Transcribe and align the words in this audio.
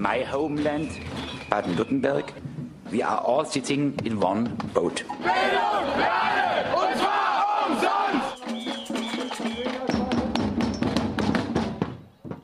my 0.00 0.24
homeland, 0.24 0.90
Baden-Württemberg. 1.50 2.32
We 2.90 3.04
are 3.04 3.22
all 3.22 3.44
sitting 3.44 3.94
in 4.04 4.20
one 4.22 4.56
boat. 4.72 5.04
Bildung, 5.04 5.84
und 6.74 6.96
zwar 6.96 7.44
umsonst! 7.68 8.42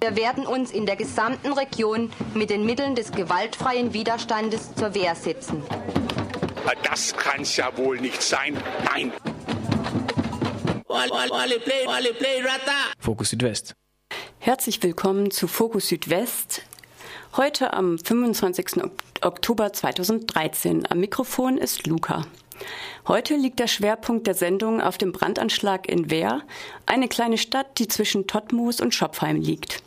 Wir 0.00 0.16
werden 0.16 0.46
uns 0.46 0.71
in 0.71 0.84
der 0.87 0.96
gesamten 0.96 1.53
Region 1.54 2.13
mit 2.35 2.51
den 2.51 2.67
Mitteln 2.67 2.95
des 2.95 3.11
gewaltfreien 3.11 3.95
Widerstandes 3.95 4.75
zur 4.75 4.95
Wehr 4.95 5.15
setzen. 5.15 5.63
Das 6.83 7.17
kann's 7.17 7.57
ja 7.57 7.77
wohl 7.77 7.99
nicht 8.01 8.23
sein. 8.23 8.57
Nein. 8.85 9.13
Fokus 13.01 13.31
Südwest. 13.31 13.75
Herzlich 14.38 14.83
willkommen 14.83 15.31
zu 15.31 15.49
Fokus 15.49 15.88
Südwest. 15.88 16.62
Heute 17.37 17.74
am 17.74 17.98
25. 17.98 18.82
Oktober 19.20 19.70
2013. 19.70 20.90
Am 20.90 21.00
Mikrofon 21.00 21.58
ist 21.58 21.86
Luca. 21.86 22.24
Heute 23.06 23.36
liegt 23.36 23.58
der 23.58 23.66
Schwerpunkt 23.66 24.27
der 24.27 24.32
Sendung 24.32 24.80
auf 24.80 24.96
dem 24.96 25.12
Brandanschlag 25.12 25.86
in 25.86 26.10
Wehr, 26.10 26.41
eine 26.86 27.08
kleine 27.08 27.36
Stadt, 27.36 27.78
die 27.78 27.88
zwischen 27.88 28.27
Tottmoos 28.27 28.80
und 28.80 28.94
Schopfheim 28.94 29.36
liegt. 29.36 29.82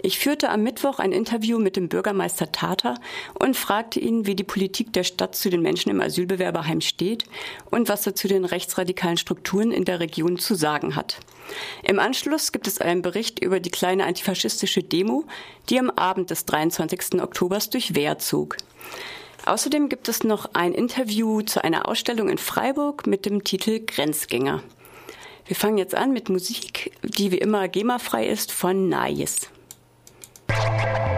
Ich 0.00 0.18
führte 0.18 0.48
am 0.50 0.62
Mittwoch 0.62 0.98
ein 0.98 1.12
Interview 1.12 1.58
mit 1.58 1.76
dem 1.76 1.88
Bürgermeister 1.88 2.52
Tata 2.52 2.94
und 3.38 3.56
fragte 3.56 4.00
ihn, 4.00 4.26
wie 4.26 4.34
die 4.34 4.44
Politik 4.44 4.92
der 4.92 5.04
Stadt 5.04 5.34
zu 5.34 5.50
den 5.50 5.62
Menschen 5.62 5.90
im 5.90 6.00
Asylbewerberheim 6.00 6.80
steht 6.80 7.24
und 7.70 7.88
was 7.88 8.06
er 8.06 8.14
zu 8.14 8.28
den 8.28 8.44
rechtsradikalen 8.44 9.16
Strukturen 9.16 9.72
in 9.72 9.84
der 9.84 10.00
Region 10.00 10.38
zu 10.38 10.54
sagen 10.54 10.96
hat. 10.96 11.18
Im 11.82 11.98
Anschluss 11.98 12.52
gibt 12.52 12.66
es 12.66 12.80
einen 12.80 13.02
Bericht 13.02 13.42
über 13.42 13.60
die 13.60 13.70
kleine 13.70 14.06
antifaschistische 14.06 14.82
Demo, 14.82 15.24
die 15.68 15.78
am 15.78 15.90
Abend 15.90 16.30
des 16.30 16.44
23. 16.46 17.20
Oktobers 17.20 17.70
durch 17.70 17.94
Wehr 17.94 18.18
zog. 18.18 18.56
Außerdem 19.44 19.88
gibt 19.88 20.08
es 20.08 20.22
noch 20.22 20.54
ein 20.54 20.72
Interview 20.72 21.42
zu 21.42 21.64
einer 21.64 21.88
Ausstellung 21.88 22.28
in 22.28 22.38
Freiburg 22.38 23.06
mit 23.06 23.26
dem 23.26 23.42
Titel 23.42 23.80
Grenzgänger. 23.84 24.62
Wir 25.46 25.56
fangen 25.56 25.78
jetzt 25.78 25.96
an 25.96 26.12
mit 26.12 26.28
Musik, 26.28 26.92
die 27.02 27.32
wie 27.32 27.38
immer 27.38 27.66
GEMA-frei 27.68 28.28
ist 28.28 28.52
von 28.52 28.88
Nais. 28.88 29.50
Thank 30.78 31.06
you. 31.06 31.11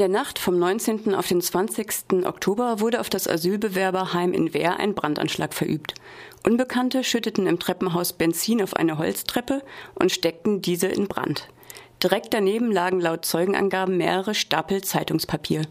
Der 0.00 0.08
Nacht 0.08 0.38
vom 0.38 0.58
19. 0.58 1.14
auf 1.14 1.28
den 1.28 1.42
20. 1.42 2.24
Oktober 2.24 2.80
wurde 2.80 3.00
auf 3.00 3.10
das 3.10 3.28
Asylbewerberheim 3.28 4.32
in 4.32 4.54
Wehr 4.54 4.78
ein 4.78 4.94
Brandanschlag 4.94 5.52
verübt. 5.52 5.92
Unbekannte 6.42 7.04
schütteten 7.04 7.46
im 7.46 7.58
Treppenhaus 7.58 8.14
Benzin 8.14 8.62
auf 8.62 8.74
eine 8.74 8.96
Holztreppe 8.96 9.62
und 9.94 10.10
steckten 10.10 10.62
diese 10.62 10.86
in 10.86 11.06
Brand. 11.06 11.48
Direkt 12.02 12.32
daneben 12.32 12.72
lagen 12.72 12.98
laut 12.98 13.26
Zeugenangaben 13.26 13.98
mehrere 13.98 14.34
Stapel 14.34 14.82
Zeitungspapier. 14.82 15.66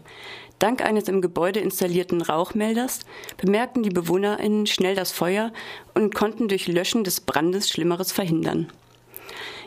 Dank 0.60 0.80
eines 0.80 1.08
im 1.08 1.22
Gebäude 1.22 1.58
installierten 1.58 2.22
Rauchmelders 2.22 3.00
bemerkten 3.36 3.82
die 3.82 3.90
BewohnerInnen 3.90 4.66
schnell 4.66 4.94
das 4.94 5.10
Feuer 5.10 5.52
und 5.94 6.14
konnten 6.14 6.46
durch 6.46 6.68
Löschen 6.68 7.02
des 7.02 7.20
Brandes 7.20 7.68
Schlimmeres 7.68 8.12
verhindern. 8.12 8.70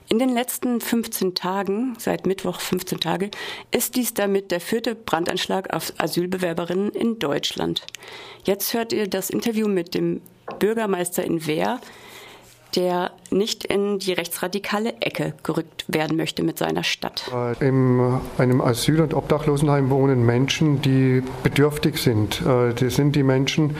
In 0.10 0.20
den 0.20 0.30
letzten 0.30 0.82
15 0.82 1.34
Tagen, 1.34 1.96
seit 1.98 2.26
Mittwoch 2.26 2.60
15 2.60 3.00
Tage, 3.00 3.32
ist 3.72 3.96
dies 3.96 4.14
damit 4.14 4.52
der 4.52 4.60
vierte 4.60 4.96
Brandanschlag 4.96 5.74
auf 5.74 5.94
Asylbewerberinnen 5.98 6.90
in 6.92 7.20
Deutschland. 7.20 7.86
Jetzt 8.44 8.74
hört 8.74 8.94
ihr 8.94 9.08
das 9.08 9.30
Interview 9.30 9.68
mit 9.68 9.96
dem 9.96 10.22
Bürgermeister 10.60 11.24
in 11.24 11.48
Wehr, 11.48 11.80
der 12.76 13.12
nicht 13.30 13.66
in 13.66 14.00
die 14.00 14.14
rechtsradikale 14.14 14.96
Ecke 15.00 15.34
gerückt 15.44 15.86
werden 15.88 16.18
möchte 16.18 16.44
mit 16.44 16.58
seiner 16.58 16.84
Stadt. 16.84 17.30
Äh, 17.34 17.68
in 17.68 18.20
einem 18.38 18.62
Asyl- 18.62 19.02
und 19.02 19.14
Obdachlosenheim 19.14 19.90
wohnen 19.90 20.26
Menschen, 20.26 20.82
die 20.82 21.24
bedürftig 21.44 21.98
sind. 21.98 22.42
Äh, 22.42 22.74
das 22.74 22.96
sind 22.96 23.16
die 23.16 23.24
Menschen, 23.24 23.76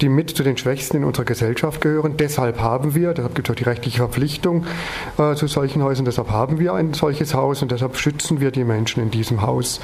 die 0.00 0.08
mit 0.08 0.30
zu 0.30 0.42
den 0.42 0.56
Schwächsten 0.56 0.98
in 0.98 1.04
unserer 1.04 1.24
Gesellschaft 1.24 1.80
gehören. 1.80 2.16
Deshalb 2.16 2.60
haben 2.60 2.94
wir, 2.94 3.14
deshalb 3.14 3.34
gibt 3.34 3.48
es 3.48 3.52
auch 3.52 3.56
die 3.56 3.64
rechtliche 3.64 3.98
Verpflichtung 3.98 4.64
äh, 5.18 5.34
zu 5.34 5.46
solchen 5.46 5.82
Häusern, 5.82 6.04
deshalb 6.04 6.30
haben 6.30 6.58
wir 6.58 6.74
ein 6.74 6.94
solches 6.94 7.34
Haus 7.34 7.62
und 7.62 7.70
deshalb 7.72 7.96
schützen 7.96 8.40
wir 8.40 8.50
die 8.50 8.64
Menschen 8.64 9.02
in 9.02 9.10
diesem 9.10 9.42
Haus. 9.42 9.80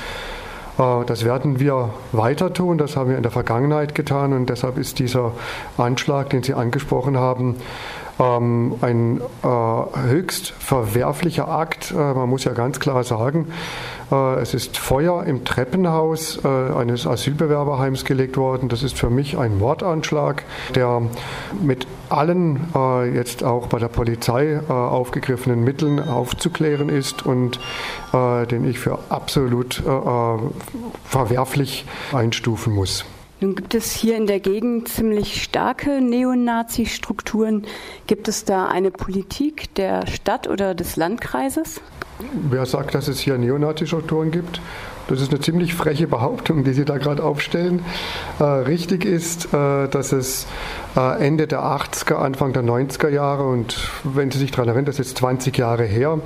Äh, 0.79 1.05
das 1.07 1.25
werden 1.25 1.61
wir 1.61 1.91
weiter 2.13 2.53
tun, 2.53 2.79
das 2.79 2.97
haben 2.97 3.11
wir 3.11 3.17
in 3.17 3.23
der 3.23 3.33
Vergangenheit 3.33 3.95
getan 3.95 4.33
und 4.33 4.49
deshalb 4.51 4.79
ist 4.79 4.99
dieser 4.99 5.33
Anschlag, 5.77 6.31
den 6.31 6.43
Sie 6.43 6.55
angesprochen 6.55 7.17
haben, 7.19 7.57
ähm, 8.21 8.75
ein 8.81 9.21
äh, 9.43 10.09
höchst 10.09 10.51
verwerflicher 10.51 11.49
Akt. 11.49 11.91
Äh, 11.91 11.97
man 11.97 12.29
muss 12.29 12.45
ja 12.45 12.53
ganz 12.53 12.79
klar 12.81 13.03
sagen, 13.05 13.49
es 14.41 14.55
ist 14.55 14.77
Feuer 14.77 15.25
im 15.25 15.45
Treppenhaus 15.45 16.41
äh, 16.45 16.49
eines 16.49 17.07
Asylbewerberheims 17.07 18.05
gelegt 18.05 18.37
worden. 18.37 18.69
Das 18.69 18.83
ist 18.83 18.99
für 18.99 19.11
mich 19.11 19.39
ein 19.39 19.59
Mordanschlag, 19.59 20.45
der 20.75 21.03
mit 21.63 21.87
allen 22.09 22.69
äh, 22.75 23.15
jetzt 23.15 23.45
auch 23.45 23.67
bei 23.69 23.79
der 23.79 23.89
Polizei 23.89 24.55
äh, 24.55 24.73
aufgegriffenen 24.73 25.65
Mitteln 25.65 26.01
aufzuklären 26.01 26.89
ist 26.89 27.25
und 27.25 27.59
den 28.13 28.65
ich 28.69 28.79
für 28.79 29.01
absolut 29.09 29.83
verwerflich 31.05 31.85
einstufen 32.13 32.73
muss. 32.73 33.05
Nun 33.41 33.57
gibt 33.57 33.75
es 33.75 33.93
hier 33.93 34.17
in 34.17 34.27
der 34.29 34.39
Gegend 34.39 34.89
ziemlich 34.89 35.43
starke 35.43 36.01
Neonazi-Strukturen. 36.01 37.67
Gibt 38.07 38.29
es 38.29 38.45
da 38.45 38.69
eine 38.69 38.93
Politik 38.93 39.75
der 39.75 40.07
Stadt 40.07 40.49
oder 40.49 40.77
des 40.77 40.95
Landkreises? 40.95 41.81
Wer 42.49 42.65
sagt, 42.67 42.95
dass 42.95 43.09
es 43.09 43.19
hier 43.19 43.39
Neonazi-Strukturen 43.39 44.31
gibt? 44.31 44.61
Das 45.09 45.21
ist 45.21 45.31
eine 45.31 45.41
ziemlich 45.41 45.75
freche 45.75 46.07
Behauptung, 46.07 46.65
die 46.65 46.73
Sie 46.73 46.85
da 46.85 46.99
gerade 46.99 47.23
aufstellen. 47.23 47.85
Äh, 48.39 48.45
richtig 48.45 49.05
ist, 49.05 49.53
äh, 49.53 49.89
dass 49.89 50.13
es 50.13 50.47
Ende 50.97 51.49
der 51.49 51.61
80er, 51.61 52.15
Anfang 52.15 52.53
der 52.53 52.63
90er 52.63 53.09
Jahre 53.09 53.45
und 53.45 53.91
wenn 54.05 54.31
Sie 54.31 54.39
sich 54.39 54.53
daran 54.53 54.69
erinnern, 54.69 54.85
das 54.85 55.01
ist 55.01 55.19
20 55.19 55.59
Jahre 55.59 55.85
her, 55.85 56.21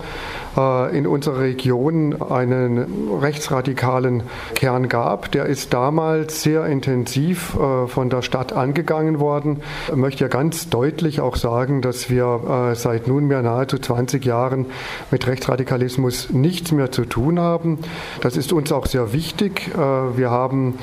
äh, 0.59 0.97
in 0.97 1.07
unserer 1.07 1.41
Region 1.41 2.21
einen 2.21 3.19
rechtsradikalen 3.19 4.25
Kern 4.55 4.91
gab. 4.91 5.33
Der 5.33 5.47
ist 5.47 5.73
damals 5.73 6.43
sehr 6.43 6.67
intensiv 6.67 7.55
äh, 7.55 7.87
von 7.87 8.11
der 8.11 8.21
Stadt 8.21 8.53
angegangen 8.53 9.21
worden. 9.21 9.63
Ich 9.89 9.97
möchte 9.97 10.25
ja 10.25 10.29
ganz 10.29 10.69
deutlich 10.69 11.23
auch 11.23 11.37
sagen, 11.37 11.81
dass 11.81 12.11
wir 12.11 12.73
seit 12.75 13.09
nunmehr 13.09 13.43
nahezu 13.43 13.79
20 13.79 14.25
Jahren 14.25 14.67
mit 15.11 15.27
Rechtsradikalismus 15.27 16.31
nichts 16.31 16.73
mehr 16.73 16.93
zu 16.93 17.05
tun 17.05 17.41
haben. 17.41 17.79
Das 18.21 18.37
ist 18.37 18.53
uns 18.53 18.73
auch 18.73 18.87
sehr 18.87 19.13
wichtig. 19.13 19.71
Wir 19.75 20.31
haben 20.31 20.79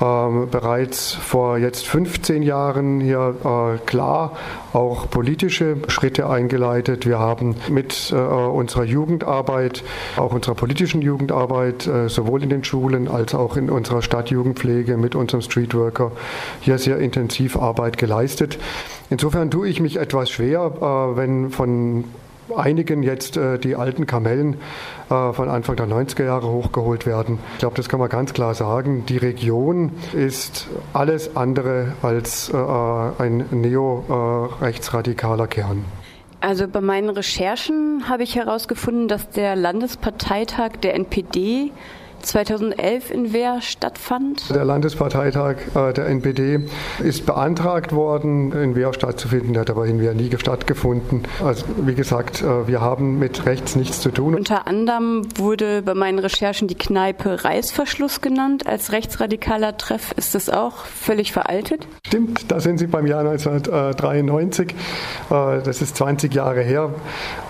ähm, 0.00 0.48
bereits 0.50 1.12
vor 1.12 1.58
jetzt 1.58 1.86
15 1.86 2.42
Jahren 2.42 3.00
hier 3.00 3.34
äh, 3.44 3.78
klar 3.86 4.36
auch 4.72 5.08
politische 5.08 5.76
Schritte 5.88 6.28
eingeleitet. 6.28 7.06
Wir 7.06 7.18
haben 7.18 7.54
mit 7.68 8.12
äh, 8.12 8.16
unserer 8.16 8.84
Jugendarbeit, 8.84 9.84
auch 10.16 10.32
unserer 10.32 10.54
politischen 10.54 11.00
Jugendarbeit, 11.00 11.86
äh, 11.86 12.08
sowohl 12.08 12.42
in 12.42 12.48
den 12.48 12.64
Schulen 12.64 13.08
als 13.08 13.34
auch 13.34 13.56
in 13.56 13.70
unserer 13.70 14.02
Stadtjugendpflege 14.02 14.96
mit 14.96 15.14
unserem 15.14 15.42
Streetworker 15.42 16.10
hier 16.60 16.78
sehr 16.78 16.98
intensiv 16.98 17.56
Arbeit 17.56 17.98
geleistet. 17.98 18.58
Insofern 19.10 19.50
tue 19.50 19.68
ich 19.68 19.80
mich 19.80 19.96
etwas 19.96 20.30
schwer, 20.30 20.72
äh, 20.80 21.16
wenn 21.16 21.50
von 21.50 22.04
einigen 22.54 23.02
jetzt 23.02 23.36
äh, 23.36 23.58
die 23.58 23.76
alten 23.76 24.06
Kamellen 24.06 24.56
äh, 25.10 25.32
von 25.32 25.48
Anfang 25.48 25.76
der 25.76 25.86
90er 25.86 26.24
Jahre 26.24 26.48
hochgeholt 26.48 27.06
werden. 27.06 27.38
Ich 27.54 27.58
glaube, 27.58 27.76
das 27.76 27.88
kann 27.88 28.00
man 28.00 28.08
ganz 28.08 28.32
klar 28.32 28.54
sagen. 28.54 29.04
Die 29.06 29.16
Region 29.16 29.92
ist 30.12 30.68
alles 30.92 31.36
andere 31.36 31.92
als 32.02 32.50
äh, 32.50 32.56
ein 32.56 33.44
neo-rechtsradikaler 33.50 35.46
Kern. 35.46 35.84
Also 36.40 36.68
bei 36.68 36.82
meinen 36.82 37.08
Recherchen 37.08 38.08
habe 38.08 38.22
ich 38.22 38.36
herausgefunden, 38.36 39.08
dass 39.08 39.30
der 39.30 39.56
Landesparteitag 39.56 40.72
der 40.82 40.94
NPD 40.94 41.72
2011 42.24 43.10
in 43.10 43.32
Wehr 43.32 43.60
stattfand? 43.60 44.54
Der 44.54 44.64
Landesparteitag 44.64 45.56
äh, 45.74 45.92
der 45.92 46.06
NPD 46.06 46.60
ist 47.02 47.26
beantragt 47.26 47.92
worden, 47.92 48.52
in 48.52 48.74
Wehr 48.74 48.92
stattzufinden. 48.92 49.52
Der 49.52 49.62
hat 49.62 49.70
aber 49.70 49.86
in 49.86 50.00
Wehr 50.00 50.14
nie 50.14 50.30
stattgefunden. 50.36 51.22
Also 51.44 51.66
wie 51.82 51.94
gesagt, 51.94 52.42
äh, 52.42 52.66
wir 52.66 52.80
haben 52.80 53.18
mit 53.18 53.46
rechts 53.46 53.76
nichts 53.76 54.00
zu 54.00 54.10
tun. 54.10 54.34
Unter 54.34 54.66
anderem 54.66 55.26
wurde 55.36 55.82
bei 55.82 55.94
meinen 55.94 56.18
Recherchen 56.18 56.68
die 56.68 56.74
Kneipe 56.74 57.44
Reißverschluss 57.44 58.20
genannt 58.20 58.66
als 58.66 58.92
rechtsradikaler 58.92 59.76
Treff. 59.76 60.12
Ist 60.16 60.34
das 60.34 60.48
auch 60.48 60.84
völlig 60.86 61.32
veraltet? 61.32 61.86
Stimmt, 62.06 62.50
da 62.50 62.60
sind 62.60 62.78
Sie 62.78 62.86
beim 62.86 63.06
Jahr 63.06 63.20
1993. 63.20 64.70
Äh, 64.70 64.74
das 65.62 65.82
ist 65.82 65.96
20 65.96 66.34
Jahre 66.34 66.62
her. 66.62 66.90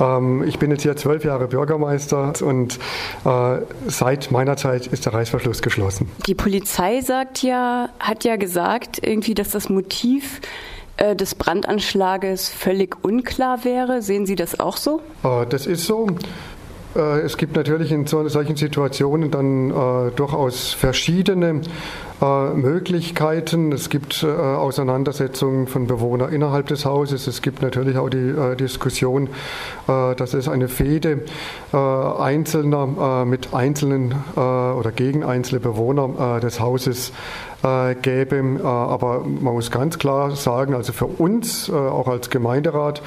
Ähm, 0.01 0.43
ich 0.45 0.59
bin 0.59 0.71
jetzt 0.71 0.83
hier 0.83 0.97
zwölf 0.97 1.25
Jahre 1.25 1.49
Bürgermeister 1.49 2.33
und 2.43 2.79
seit 3.87 4.31
meiner 4.31 4.57
Zeit 4.57 4.64
Zeit 4.65 4.87
ist 4.87 5.05
der 5.05 5.13
Reißverschluss 5.13 5.61
geschlossen. 5.61 6.11
Die 6.27 6.35
Polizei 6.35 7.03
sagt 7.03 7.43
ja, 7.43 7.91
hat 8.01 8.25
ja 8.25 8.37
gesagt, 8.37 8.99
irgendwie, 9.07 9.35
dass 9.35 9.51
das 9.51 9.69
Motiv 9.69 10.41
äh, 10.97 11.15
des 11.15 11.35
Brandanschlages 11.35 12.49
völlig 12.49 12.97
unklar 13.05 13.65
wäre. 13.65 14.01
Sehen 14.01 14.25
Sie 14.25 14.37
das 14.37 14.59
auch 14.59 14.79
so? 14.79 15.03
Äh, 15.23 15.45
das 15.51 15.67
ist 15.67 15.85
so. 15.85 16.07
Äh, 16.95 17.21
es 17.21 17.37
gibt 17.37 17.57
natürlich 17.57 17.93
in 17.93 18.07
solchen 18.07 18.57
Situationen 18.57 19.31
dann 19.31 19.71
äh, 19.71 20.11
durchaus 20.15 20.73
verschiedene 20.73 21.63
äh, 22.21 22.51
Möglichkeiten. 22.55 23.73
Es 23.73 23.91
gibt 23.91 24.25
Auseinandersetzungen 24.25 25.67
von 25.67 25.87
Bewohnern 25.87 26.33
innerhalb 26.33 26.69
des 26.69 26.85
Hauses. 26.85 27.27
Es 27.27 27.43
gibt 27.43 27.63
natürlich 27.63 27.97
auch 27.99 28.09
die 28.09 28.35
Diskussion, 28.59 29.29
dass 29.87 30.35
es 30.35 30.49
eine 30.49 30.69
Fehde 30.69 31.23
Einzelner 31.73 33.25
mit 33.27 33.53
einzelnen 33.53 34.15
oder 34.37 34.93
gegen 34.95 35.25
einzelne 35.25 35.61
Bewohner 35.61 36.41
des 36.41 36.61
Hauses 36.61 37.13
äh, 37.65 37.95
gäbe. 37.95 38.37
Äh, 38.37 38.63
aber 38.63 39.21
man 39.21 39.55
muss 39.55 39.71
ganz 39.71 39.99
klar 39.99 40.37
sagen, 40.37 40.75
also 40.75 40.93
für 40.93 41.07
uns, 41.07 41.69
äh, 41.69 41.73
auch 41.73 42.09
als 42.09 42.31
Gemeinderat, 42.31 43.03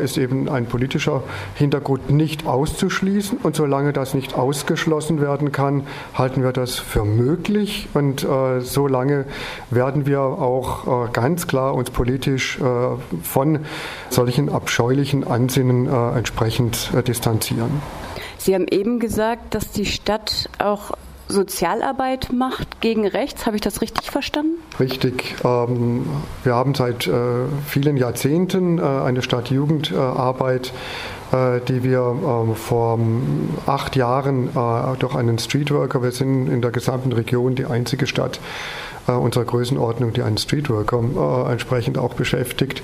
ist 0.00 0.16
eben 0.16 0.48
ein 0.48 0.66
politischer 0.66 1.22
Hintergrund 1.56 2.10
nicht 2.10 2.46
auszuschließen. 2.46 3.38
Und 3.42 3.56
solange 3.56 3.92
das 3.92 4.14
nicht 4.14 4.36
ausgeschlossen 4.36 5.20
werden 5.20 5.50
kann, 5.50 5.86
halten 6.14 6.42
wir 6.42 6.52
das 6.52 6.78
für 6.78 7.04
möglich. 7.04 7.88
Und 7.94 8.26
solange 8.60 9.24
werden 9.70 10.06
wir 10.06 10.20
auch 10.20 11.12
ganz 11.12 11.48
klar 11.48 11.74
uns 11.74 11.90
politisch 11.90 12.60
von 13.22 13.58
solchen 14.08 14.50
abscheulichen 14.50 15.26
Ansinnen 15.26 15.88
entsprechend 15.88 16.92
distanzieren. 17.08 17.82
Sie 18.38 18.54
haben 18.54 18.66
eben 18.70 19.00
gesagt, 19.00 19.54
dass 19.54 19.72
die 19.72 19.86
Stadt 19.86 20.48
auch 20.58 20.92
Sozialarbeit 21.32 22.32
macht 22.32 22.80
gegen 22.80 23.06
rechts. 23.06 23.46
Habe 23.46 23.56
ich 23.56 23.62
das 23.62 23.80
richtig 23.80 24.10
verstanden? 24.10 24.58
Richtig. 24.78 25.34
Ähm, 25.44 26.06
wir 26.44 26.54
haben 26.54 26.74
seit 26.74 27.06
äh, 27.06 27.12
vielen 27.66 27.96
Jahrzehnten 27.96 28.78
äh, 28.78 28.82
eine 28.82 29.22
Stadtjugendarbeit, 29.22 30.72
äh, 31.32 31.60
die 31.66 31.82
wir 31.82 32.00
ähm, 32.00 32.54
vor 32.54 32.98
acht 33.66 33.96
Jahren 33.96 34.50
durch 34.98 35.14
einen 35.14 35.38
Streetworker, 35.38 36.02
wir 36.02 36.12
sind 36.12 36.48
in 36.48 36.60
der 36.60 36.70
gesamten 36.70 37.12
Region 37.12 37.54
die 37.54 37.64
einzige 37.64 38.06
Stadt, 38.06 38.38
äh, 39.08 39.12
unserer 39.12 39.44
Größenordnung, 39.44 40.12
die 40.12 40.22
einen 40.22 40.38
Streetworker 40.38 41.00
äh, 41.48 41.52
entsprechend 41.52 41.98
auch 41.98 42.14
beschäftigt. 42.14 42.82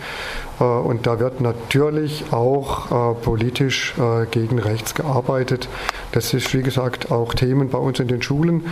Äh, 0.61 0.65
und 0.65 1.07
da 1.07 1.21
wird 1.21 1.41
natürlich 1.41 2.25
auch 2.33 3.13
äh, 3.13 3.15
politisch 3.15 3.95
äh, 3.99 4.27
gegen 4.27 4.59
rechts 4.59 4.95
gearbeitet. 4.95 5.69
Das 6.13 6.33
ist, 6.35 6.55
wie 6.55 6.63
gesagt, 6.63 7.11
auch 7.11 7.35
Themen 7.35 7.69
bei 7.69 7.79
uns 7.79 8.01
in 8.01 8.09
den 8.09 8.23
Schulen. 8.23 8.65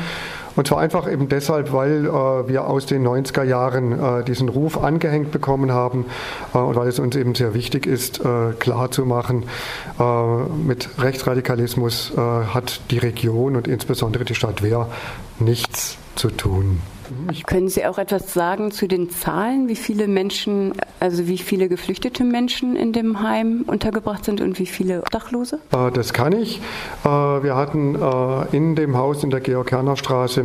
Und 0.57 0.67
zwar 0.67 0.79
einfach 0.79 1.11
eben 1.11 1.29
deshalb, 1.29 1.73
weil 1.73 2.07
äh, 2.07 2.49
wir 2.49 2.67
aus 2.67 2.87
den 2.87 3.07
90er 3.07 3.43
Jahren 3.43 3.93
äh, 3.93 4.25
diesen 4.25 4.49
Ruf 4.49 4.83
angehängt 4.83 5.31
bekommen 5.31 5.71
haben 5.71 6.07
äh, 6.55 6.59
und 6.59 6.77
weil 6.77 6.89
es 6.89 6.99
uns 6.99 7.15
eben 7.15 7.35
sehr 7.35 7.53
wichtig 7.53 7.87
ist, 7.87 8.21
äh, 8.21 8.53
klarzumachen, 8.59 9.45
äh, 10.01 10.37
mit 10.67 10.89
Rechtsradikalismus 10.99 12.13
äh, 12.17 12.21
hat 12.21 12.81
die 12.91 12.99
Region 12.99 13.55
und 13.55 13.69
insbesondere 13.69 14.25
die 14.25 14.35
Stadt 14.35 14.63
Wehr 14.63 14.89
nichts 15.39 15.99
zu 16.15 16.31
tun. 16.31 16.81
Können 17.47 17.69
Sie 17.69 17.85
auch 17.87 17.99
etwas 17.99 18.33
sagen 18.33 18.71
zu 18.71 18.87
den 18.89 19.11
Zahlen, 19.11 19.69
wie 19.69 19.77
viele 19.77 20.09
Menschen, 20.09 20.73
also 21.01 21.27
wie 21.27 21.39
viele 21.39 21.69
geflüchtete 21.69 22.25
Menschen 22.25 22.77
in 22.77 22.93
dem 22.93 23.23
Heim 23.23 23.65
untergebracht 23.67 24.25
sind 24.25 24.41
und 24.41 24.59
wie 24.59 24.67
viele 24.67 25.01
Obdachlose? 25.01 25.61
Äh, 25.73 25.91
das 25.93 26.13
kann 26.13 26.33
ich. 26.33 26.61
Äh, 27.05 27.09
wir 27.09 27.55
hatten 27.57 27.95
äh, 27.95 28.57
in 28.57 28.77
dem 28.77 28.97
Haus 28.97 29.23
in 29.23 29.31
der 29.31 29.41
Georg-Kerner-Straße 29.41 30.45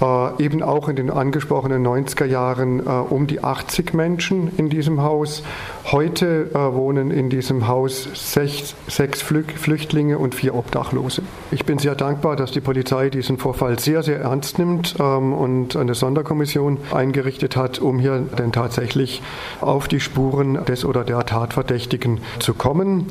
äh, 0.00 0.42
eben 0.42 0.62
auch 0.62 0.88
in 0.88 0.96
den 0.96 1.10
angesprochenen 1.10 1.86
90er 1.86 2.26
Jahren 2.26 2.80
äh, 2.80 2.90
um 2.90 3.26
die 3.26 3.42
80 3.42 3.94
Menschen 3.94 4.52
in 4.56 4.68
diesem 4.68 5.02
Haus. 5.02 5.42
Heute 5.90 6.50
äh, 6.52 6.74
wohnen 6.74 7.10
in 7.10 7.30
diesem 7.30 7.68
Haus 7.68 8.08
sechs, 8.14 8.74
sechs 8.88 9.22
Flüchtlinge 9.22 10.18
und 10.18 10.34
vier 10.34 10.54
Obdachlose. 10.54 11.22
Ich 11.50 11.64
bin 11.64 11.78
sehr 11.78 11.94
dankbar, 11.94 12.36
dass 12.36 12.50
die 12.50 12.60
Polizei 12.60 13.08
diesen 13.08 13.38
Vorfall 13.38 13.78
sehr, 13.78 14.02
sehr 14.02 14.20
ernst 14.20 14.58
nimmt 14.58 14.96
ähm, 14.98 15.32
und 15.32 15.76
eine 15.76 15.94
Sonderkommission 15.94 16.78
eingerichtet 16.92 17.56
hat, 17.56 17.78
um 17.78 17.98
hier 17.98 18.18
denn 18.18 18.52
tatsächlich 18.52 19.22
auf 19.60 19.88
die 19.88 20.00
Spuren 20.00 20.64
des 20.64 20.84
oder 20.84 21.04
der 21.04 21.24
Tatverdächtigen 21.24 22.20
zu 22.38 22.54
kommen. 22.54 23.06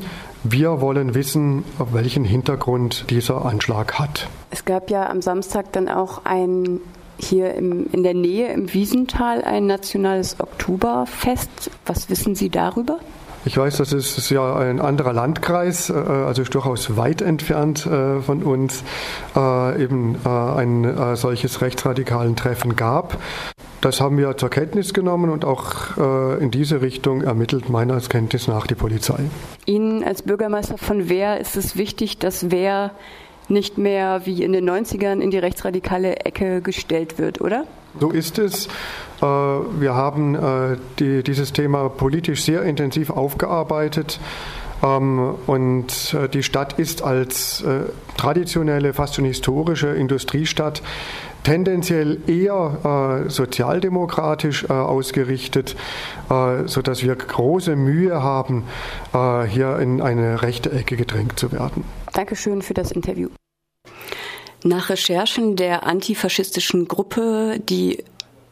Wir 0.48 0.80
wollen 0.80 1.16
wissen, 1.16 1.64
welchen 1.78 2.22
Hintergrund 2.22 3.10
dieser 3.10 3.44
Anschlag 3.44 3.98
hat. 3.98 4.28
Es 4.52 4.64
gab 4.64 4.90
ja 4.90 5.10
am 5.10 5.20
Samstag 5.20 5.72
dann 5.72 5.88
auch 5.88 6.24
ein 6.24 6.78
hier 7.18 7.54
im, 7.54 7.86
in 7.90 8.04
der 8.04 8.14
Nähe 8.14 8.52
im 8.52 8.72
Wiesental 8.72 9.42
ein 9.42 9.66
nationales 9.66 10.38
Oktoberfest. 10.38 11.72
Was 11.84 12.10
wissen 12.10 12.36
Sie 12.36 12.48
darüber? 12.48 13.00
Ich 13.44 13.56
weiß, 13.56 13.76
das 13.78 13.92
ist 13.92 14.30
ja 14.30 14.56
ein 14.56 14.80
anderer 14.80 15.12
Landkreis, 15.12 15.90
äh, 15.90 15.94
also 15.94 16.44
durchaus 16.44 16.96
weit 16.96 17.22
entfernt 17.22 17.86
äh, 17.86 18.20
von 18.20 18.42
uns, 18.42 18.84
äh, 19.34 19.82
eben 19.82 20.16
ein 20.24 21.16
solches 21.16 21.60
rechtsradikalen 21.60 22.36
Treffen 22.36 22.76
gab. 22.76 23.18
Das 23.80 24.00
haben 24.00 24.18
wir 24.18 24.36
zur 24.36 24.50
Kenntnis 24.50 24.94
genommen 24.94 25.30
und 25.30 25.44
auch 25.44 25.96
äh, 25.96 26.42
in 26.42 26.50
diese 26.50 26.80
Richtung 26.80 27.22
ermittelt 27.22 27.68
meiner 27.68 28.00
Kenntnis 28.00 28.48
nach 28.48 28.66
die 28.66 28.74
Polizei. 28.74 29.20
Ihnen 29.66 30.02
als 30.02 30.22
Bürgermeister 30.22 30.78
von 30.78 31.08
Wehr 31.08 31.40
ist 31.40 31.56
es 31.56 31.76
wichtig, 31.76 32.18
dass 32.18 32.50
Wehr 32.50 32.92
nicht 33.48 33.78
mehr 33.78 34.22
wie 34.24 34.42
in 34.42 34.52
den 34.52 34.68
90ern 34.68 35.20
in 35.20 35.30
die 35.30 35.38
rechtsradikale 35.38 36.16
Ecke 36.24 36.62
gestellt 36.62 37.18
wird, 37.18 37.40
oder? 37.40 37.64
So 38.00 38.10
ist 38.10 38.38
es. 38.38 38.66
Äh, 39.20 39.24
wir 39.24 39.94
haben 39.94 40.34
äh, 40.34 40.76
die, 40.98 41.22
dieses 41.22 41.52
Thema 41.52 41.88
politisch 41.88 42.42
sehr 42.42 42.62
intensiv 42.62 43.10
aufgearbeitet. 43.10 44.20
Ähm, 44.82 45.34
und 45.46 46.14
äh, 46.14 46.28
die 46.28 46.42
Stadt 46.42 46.78
ist 46.78 47.02
als 47.02 47.64
traditionelle, 48.16 48.92
fast 48.92 49.14
schon 49.14 49.24
historische 49.24 49.88
Industriestadt 49.88 50.82
tendenziell 51.46 52.18
eher 52.26 53.24
äh, 53.24 53.30
sozialdemokratisch 53.30 54.64
äh, 54.64 54.72
ausgerichtet, 54.72 55.76
äh, 56.28 56.66
sodass 56.66 57.04
wir 57.04 57.14
große 57.14 57.76
Mühe 57.76 58.20
haben, 58.20 58.64
äh, 59.14 59.44
hier 59.44 59.78
in 59.78 60.02
eine 60.02 60.42
rechte 60.42 60.72
Ecke 60.72 60.96
gedrängt 60.96 61.38
zu 61.38 61.52
werden. 61.52 61.84
Dankeschön 62.12 62.62
für 62.62 62.74
das 62.74 62.90
Interview. 62.90 63.28
Nach 64.64 64.90
Recherchen 64.90 65.54
der 65.54 65.86
antifaschistischen 65.86 66.88
Gruppe, 66.88 67.60
die 67.60 68.02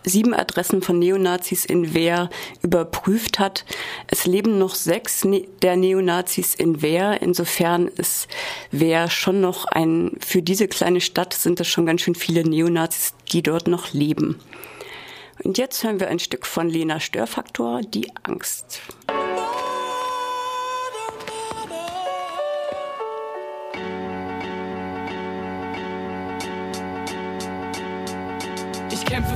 sieben 0.05 0.35
Adressen 0.35 0.83
von 0.83 0.99
Neonazis 0.99 1.65
in 1.65 1.95
Wehr 1.95 2.31
überprüft 2.63 3.39
hat. 3.39 3.65
Es 4.07 4.27
leben 4.27 4.59
noch 4.59 4.75
sechs 4.75 5.25
ne 5.25 5.49
der 5.63 5.77
Neonazis 5.77 6.55
in 6.55 6.83
Wehr. 6.83 7.23
Insofern 7.23 7.89
ist 7.89 8.29
Wehr 8.71 9.11
schon 9.11 9.41
noch 9.41 9.65
ein, 9.65 10.13
für 10.21 10.43
diese 10.43 10.69
kleine 10.69 11.01
Stadt 11.01 11.35
sind 11.35 11.61
es 11.61 11.69
schon 11.69 11.87
ganz 11.87 12.03
schön 12.03 12.15
viele 12.15 12.49
Neonazis, 12.49 13.15
die 13.33 13.43
dort 13.43 13.67
noch 13.67 13.93
leben. 13.93 14.39
Und 15.43 15.59
jetzt 15.59 15.83
hören 15.83 16.01
wir 16.01 16.09
ein 16.09 16.21
Stück 16.21 16.47
von 16.47 16.69
Lena 16.69 17.01
Störfaktor, 17.01 17.81
die 17.81 18.13
Angst. 18.23 18.81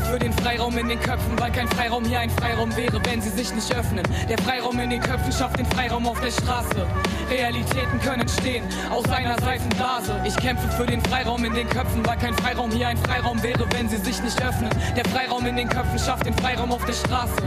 Für 0.08 0.18
den 0.18 0.32
Freiraum 0.32 0.76
in 0.78 0.88
den 0.88 1.00
Köpfen, 1.00 1.38
weil 1.38 1.52
kein 1.52 1.68
Freiraum 1.68 2.04
hier 2.04 2.20
ein 2.20 2.30
Freiraum 2.30 2.74
wäre, 2.76 3.00
wenn 3.04 3.20
sie 3.20 3.30
sich 3.30 3.52
nicht 3.54 3.74
öffnen. 3.74 4.02
Der 4.28 4.38
Freiraum 4.38 4.78
in 4.80 4.90
den 4.90 5.00
Köpfen 5.00 5.32
schafft 5.32 5.58
den 5.58 5.66
Freiraum 5.66 6.06
auf 6.06 6.20
der 6.20 6.30
Straße. 6.30 6.86
Realitäten 7.30 8.00
können 8.00 8.28
stehen 8.28 8.64
aus 8.90 9.04
einer 9.10 9.38
Seifenblase. 9.40 10.20
Ich 10.24 10.36
kämpfe 10.36 10.68
für 10.68 10.86
den 10.86 11.02
Freiraum 11.02 11.44
in 11.44 11.54
den 11.54 11.68
Köpfen, 11.68 12.04
weil 12.06 12.16
kein 12.16 12.34
Freiraum 12.34 12.70
hier 12.70 12.88
ein 12.88 12.96
Freiraum 12.96 13.42
wäre, 13.42 13.66
wenn 13.72 13.88
sie 13.88 13.98
sich 13.98 14.22
nicht 14.22 14.42
öffnen. 14.42 14.70
Der 14.96 15.04
Freiraum 15.04 15.44
in 15.46 15.56
den 15.56 15.68
Köpfen 15.68 15.98
schafft 15.98 16.26
den 16.26 16.34
Freiraum 16.34 16.72
auf 16.72 16.84
der 16.84 16.94
Straße. 16.94 17.42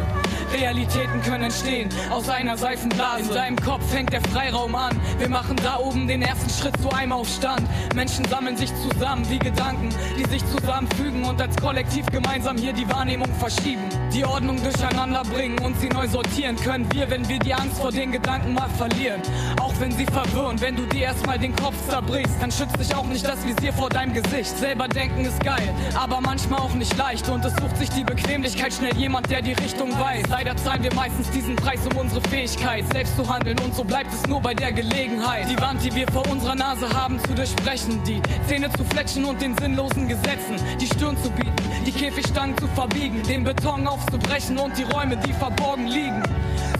Realitäten 0.53 1.21
können 1.21 1.45
entstehen 1.45 1.89
aus 2.09 2.29
einer 2.29 2.57
Seifenblase. 2.57 3.29
In 3.29 3.33
deinem 3.33 3.55
Kopf 3.57 3.89
fängt 3.89 4.11
der 4.13 4.21
Freiraum 4.21 4.75
an. 4.75 4.99
Wir 5.17 5.29
machen 5.29 5.55
da 5.63 5.77
oben 5.77 6.07
den 6.07 6.21
ersten 6.21 6.49
Schritt 6.49 6.79
zu 6.81 6.89
einem 6.89 7.13
Aufstand. 7.13 7.61
Menschen 7.95 8.25
sammeln 8.25 8.57
sich 8.57 8.71
zusammen 8.75 9.27
wie 9.29 9.39
Gedanken, 9.39 9.89
die 10.17 10.29
sich 10.29 10.43
zusammenfügen 10.47 11.23
und 11.23 11.41
als 11.41 11.55
Kollektiv 11.57 12.05
gemeinsam 12.07 12.57
hier 12.57 12.73
die 12.73 12.87
Wahrnehmung 12.89 13.33
verschieben. 13.35 13.83
Die 14.13 14.25
Ordnung 14.25 14.61
durcheinander 14.61 15.23
bringen 15.23 15.59
und 15.59 15.79
sie 15.79 15.89
neu 15.89 16.07
sortieren 16.07 16.55
können 16.57 16.91
wir, 16.93 17.09
wenn 17.09 17.27
wir 17.29 17.39
die 17.39 17.53
Angst 17.53 17.77
vor 17.77 17.91
den 17.91 18.11
Gedanken 18.11 18.53
mal 18.53 18.69
verlieren. 18.77 19.21
Auch 19.59 19.73
wenn 19.79 19.91
sie 19.91 20.05
verwirren, 20.05 20.59
wenn 20.59 20.75
du 20.75 20.83
dir 20.83 21.05
erstmal 21.05 21.39
den 21.39 21.55
Kopf 21.55 21.75
zerbrichst, 21.87 22.35
dann 22.41 22.51
schützt 22.51 22.79
dich 22.79 22.93
auch 22.93 23.05
nicht 23.05 23.25
das 23.25 23.45
Visier 23.45 23.73
vor 23.73 23.89
deinem 23.89 24.13
Gesicht. 24.13 24.57
Selber 24.57 24.87
denken 24.87 25.25
ist 25.25 25.41
geil, 25.43 25.73
aber 25.95 26.19
manchmal 26.21 26.59
auch 26.59 26.73
nicht 26.73 26.95
leicht 26.97 27.29
und 27.29 27.45
es 27.45 27.53
sucht 27.55 27.77
sich 27.77 27.89
die 27.89 28.03
Bequemlichkeit 28.03 28.73
schnell 28.73 28.95
jemand, 28.97 29.29
der 29.29 29.41
die 29.41 29.53
Richtung 29.53 29.97
weiß. 29.97 30.29
Leider 30.43 30.57
zahlen 30.57 30.81
wir 30.81 30.93
meistens 30.95 31.29
diesen 31.29 31.55
Preis 31.55 31.81
um 31.85 31.97
unsere 31.97 32.19
Fähigkeit, 32.27 32.83
selbst 32.91 33.15
zu 33.15 33.29
handeln 33.29 33.59
und 33.59 33.75
so 33.75 33.83
bleibt 33.83 34.11
es 34.11 34.25
nur 34.25 34.41
bei 34.41 34.55
der 34.55 34.71
Gelegenheit. 34.71 35.47
Die 35.47 35.61
Wand, 35.61 35.83
die 35.83 35.93
wir 35.93 36.07
vor 36.11 36.27
unserer 36.27 36.55
Nase 36.55 36.89
haben, 36.89 37.19
zu 37.19 37.35
durchbrechen, 37.35 38.03
die 38.05 38.19
Zähne 38.47 38.67
zu 38.71 38.83
fletschen 38.85 39.23
und 39.25 39.39
den 39.39 39.55
sinnlosen 39.59 40.07
Gesetzen 40.07 40.55
die 40.79 40.87
Stirn 40.87 41.15
zu 41.21 41.29
bieten, 41.29 41.53
die 41.85 41.91
Käfigstangen 41.91 42.57
zu 42.57 42.65
verbiegen, 42.69 43.21
den 43.21 43.43
Beton 43.43 43.85
aufzubrechen 43.85 44.57
und 44.57 44.75
die 44.75 44.83
Räume, 44.83 45.15
die 45.15 45.33
verborgen 45.33 45.85
liegen, 45.85 46.23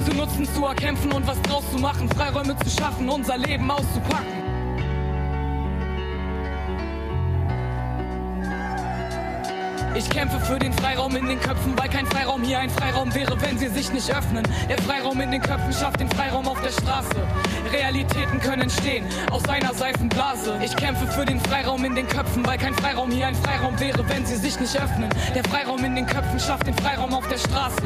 zu 0.07 0.15
nutzen, 0.15 0.51
zu 0.55 0.65
erkämpfen 0.65 1.11
und 1.11 1.27
was 1.27 1.39
draus 1.43 1.63
zu 1.71 1.77
machen, 1.77 2.09
Freiräume 2.09 2.57
zu 2.65 2.69
schaffen, 2.81 3.07
unser 3.07 3.37
Leben 3.37 3.69
auszupacken. 3.69 4.40
Ich 10.03 10.09
kämpfe 10.09 10.39
für 10.39 10.57
den 10.57 10.73
Freiraum 10.73 11.15
in 11.15 11.27
den 11.27 11.39
Köpfen, 11.39 11.77
weil 11.77 11.87
kein 11.87 12.07
Freiraum 12.07 12.41
hier 12.41 12.57
ein 12.57 12.71
Freiraum 12.71 13.13
wäre, 13.13 13.39
wenn 13.39 13.59
sie 13.59 13.67
sich 13.67 13.93
nicht 13.93 14.09
öffnen. 14.09 14.43
Der 14.67 14.79
Freiraum 14.79 15.21
in 15.21 15.29
den 15.29 15.41
Köpfen 15.41 15.71
schafft 15.71 15.99
den 15.99 16.09
Freiraum 16.09 16.47
auf 16.47 16.59
der 16.63 16.71
Straße. 16.71 17.15
Realitäten 17.71 18.39
können 18.39 18.63
entstehen 18.63 19.05
aus 19.29 19.47
einer 19.47 19.75
Seifenblase. 19.75 20.59
Ich 20.63 20.75
kämpfe 20.75 21.05
für 21.05 21.23
den 21.23 21.39
Freiraum 21.39 21.85
in 21.85 21.93
den 21.93 22.07
Köpfen, 22.07 22.43
weil 22.47 22.57
kein 22.57 22.73
Freiraum 22.73 23.11
hier 23.11 23.27
ein 23.27 23.35
Freiraum 23.35 23.79
wäre, 23.79 24.03
wenn 24.09 24.25
sie 24.25 24.37
sich 24.37 24.59
nicht 24.59 24.75
öffnen. 24.75 25.07
Der 25.35 25.43
Freiraum 25.43 25.83
in 25.85 25.95
den 25.95 26.07
Köpfen 26.07 26.39
schafft 26.39 26.65
den 26.65 26.73
Freiraum 26.73 27.13
auf 27.13 27.27
der 27.27 27.37
Straße. 27.37 27.83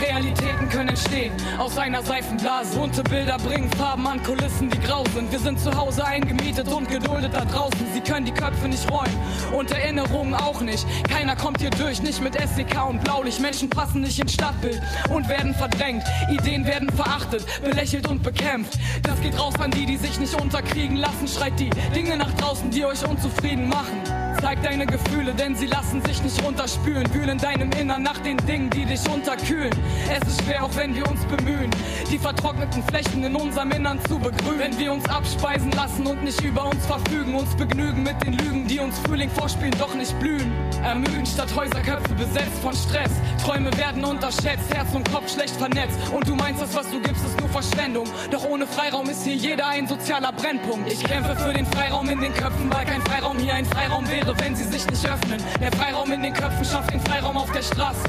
Realitäten 0.00 0.68
können 0.68 0.88
entstehen 0.88 1.32
aus 1.58 1.78
einer 1.78 2.02
Seifenblase. 2.02 2.76
Bunte 2.76 3.04
Bilder 3.04 3.38
bringen 3.38 3.70
Farben 3.78 4.06
an 4.08 4.20
Kulissen, 4.24 4.68
die 4.68 4.80
grau 4.80 5.04
sind. 5.14 5.30
Wir 5.30 5.38
sind 5.38 5.60
zu 5.60 5.72
Hause 5.72 6.04
eingemietet 6.04 6.66
und 6.72 6.88
geduldet 6.88 7.34
da 7.34 7.44
draußen. 7.44 7.86
Sie 7.94 8.00
können 8.00 8.26
die 8.26 8.32
Köpfe 8.32 8.66
nicht 8.66 8.90
räumen 8.90 9.16
und 9.52 9.70
Erinnerungen 9.70 10.34
auch 10.34 10.60
nicht. 10.60 10.84
Keiner 11.08 11.36
kommt 11.36 11.51
hier 11.60 11.70
durch, 11.70 12.02
nicht 12.02 12.22
mit 12.22 12.36
SDK 12.36 12.88
und 12.88 13.02
Blaulicht. 13.02 13.40
Menschen 13.40 13.68
passen 13.68 14.02
nicht 14.02 14.18
ins 14.18 14.34
Stadtbild 14.34 14.80
und 15.10 15.28
werden 15.28 15.54
verdrängt. 15.54 16.04
Ideen 16.30 16.66
werden 16.66 16.90
verachtet, 16.90 17.44
belächelt 17.62 18.08
und 18.08 18.22
bekämpft. 18.22 18.78
Das 19.02 19.20
geht 19.20 19.38
raus 19.38 19.54
an 19.58 19.70
die, 19.70 19.86
die 19.86 19.96
sich 19.96 20.18
nicht 20.18 20.40
unterkriegen 20.40 20.96
lassen. 20.96 21.26
Schreit 21.28 21.58
die 21.58 21.70
Dinge 21.94 22.16
nach 22.16 22.32
draußen, 22.34 22.70
die 22.70 22.84
euch 22.84 23.06
unzufrieden 23.06 23.68
machen. 23.68 24.21
Zeig 24.42 24.60
deine 24.60 24.86
Gefühle, 24.86 25.32
denn 25.34 25.54
sie 25.54 25.66
lassen 25.66 26.02
sich 26.04 26.20
nicht 26.20 26.42
runterspülen. 26.42 27.14
Wühlen 27.14 27.38
deinem 27.38 27.70
Innern 27.80 28.02
nach 28.02 28.18
den 28.18 28.36
Dingen, 28.38 28.70
die 28.70 28.84
dich 28.84 29.08
unterkühlen. 29.08 29.70
Es 30.10 30.28
ist 30.28 30.42
schwer, 30.42 30.64
auch 30.64 30.74
wenn 30.74 30.96
wir 30.96 31.08
uns 31.08 31.20
bemühen, 31.26 31.70
die 32.10 32.18
vertrockneten 32.18 32.82
Flächen 32.82 33.22
in 33.22 33.36
unserem 33.36 33.70
Innern 33.70 34.00
zu 34.08 34.18
begrünen. 34.18 34.58
Wenn 34.58 34.76
wir 34.80 34.92
uns 34.92 35.08
abspeisen 35.08 35.70
lassen 35.70 36.08
und 36.08 36.24
nicht 36.24 36.40
über 36.40 36.64
uns 36.64 36.84
verfügen, 36.86 37.36
uns 37.36 37.54
begnügen 37.54 38.02
mit 38.02 38.20
den 38.26 38.32
Lügen, 38.32 38.66
die 38.66 38.80
uns 38.80 38.98
Frühling 38.98 39.30
vorspielen, 39.30 39.74
doch 39.78 39.94
nicht 39.94 40.18
blühen. 40.18 40.50
Ermüden 40.82 41.24
statt 41.24 41.54
Häuserköpfe 41.54 42.12
besetzt 42.14 42.58
von 42.62 42.74
Stress. 42.74 43.12
Träume 43.44 43.70
werden 43.78 44.04
unterschätzt, 44.04 44.74
Herz 44.74 44.88
und 44.92 45.08
Kopf 45.12 45.32
schlecht 45.32 45.54
vernetzt. 45.54 45.96
Und 46.12 46.26
du 46.28 46.34
meinst, 46.34 46.60
das, 46.60 46.74
was 46.74 46.90
du 46.90 47.00
gibst, 47.00 47.24
ist 47.24 47.38
nur 47.38 47.48
Verschwendung. 47.48 48.08
Doch 48.32 48.44
ohne 48.44 48.66
Freiraum 48.66 49.08
ist 49.08 49.22
hier 49.22 49.36
jeder 49.36 49.68
ein 49.68 49.86
sozialer 49.86 50.32
Brennpunkt. 50.32 50.92
Ich 50.92 51.04
kämpfe 51.04 51.36
für 51.36 51.52
den 51.52 51.66
Freiraum 51.66 52.08
in 52.08 52.20
den 52.20 52.34
Köpfen, 52.34 52.68
weil 52.72 52.84
kein 52.86 53.02
Freiraum 53.02 53.38
hier 53.38 53.54
ein 53.54 53.66
Freiraum 53.66 54.08
wäre, 54.10 54.31
wenn 54.38 54.54
sie 54.54 54.64
sich 54.64 54.86
nicht 54.86 55.06
öffnen. 55.06 55.42
Der 55.60 55.72
Freiraum 55.72 56.10
in 56.12 56.22
den 56.22 56.32
Köpfen 56.32 56.64
schafft 56.64 56.92
den 56.92 57.00
Freiraum 57.00 57.36
auf 57.36 57.50
der 57.52 57.62
Straße. 57.62 58.08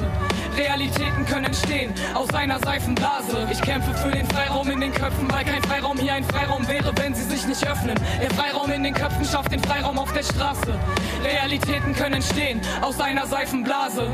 Realitäten 0.57 1.25
können 1.25 1.45
entstehen 1.45 1.93
aus 2.13 2.29
einer 2.33 2.59
Seifenblase. 2.59 3.47
Ich 3.51 3.61
kämpfe 3.61 3.93
für 3.93 4.11
den 4.11 4.25
Freiraum 4.27 4.69
in 4.69 4.81
den 4.81 4.93
Köpfen, 4.93 5.31
weil 5.31 5.43
kein 5.45 5.63
Freiraum 5.63 5.97
hier 5.97 6.13
ein 6.13 6.23
Freiraum 6.23 6.67
wäre, 6.67 6.91
wenn 6.97 7.13
sie 7.13 7.23
sich 7.23 7.47
nicht 7.47 7.65
öffnen. 7.67 7.95
Der 8.21 8.29
Freiraum 8.31 8.71
in 8.71 8.83
den 8.83 8.93
Köpfen 8.93 9.25
schafft 9.25 9.51
den 9.51 9.61
Freiraum 9.63 9.97
auf 9.97 10.13
der 10.13 10.23
Straße. 10.23 10.79
Realitäten 11.23 11.93
können 11.95 12.15
entstehen 12.15 12.61
aus 12.81 12.99
einer 12.99 13.25
Seifenblase. 13.25 14.11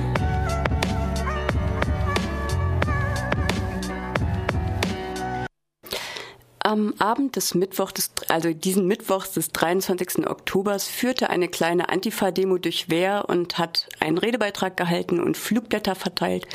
Am 6.69 6.93
Abend 6.99 7.35
des 7.35 7.55
Mittwochs, 7.55 8.11
also 8.27 8.53
diesen 8.53 8.85
Mittwochs 8.85 9.31
des 9.31 9.51
23. 9.53 10.27
Oktobers, 10.27 10.87
führte 10.87 11.31
eine 11.31 11.47
kleine 11.47 11.89
Antifa-Demo 11.89 12.59
durch 12.59 12.91
Wehr 12.91 13.23
und 13.27 13.57
hat 13.57 13.89
einen 13.99 14.19
Redebeitrag 14.19 14.77
gehalten 14.77 15.19
und 15.19 15.35
Flugblätter 15.35 15.95
verteilt. 15.95 16.45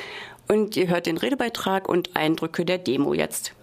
Und 0.46 0.76
ihr 0.76 0.86
hört 0.86 1.06
den 1.06 1.16
Redebeitrag 1.16 1.88
und 1.88 2.14
Eindrücke 2.14 2.64
der 2.64 2.78
Demo 2.78 3.12
jetzt. 3.12 3.54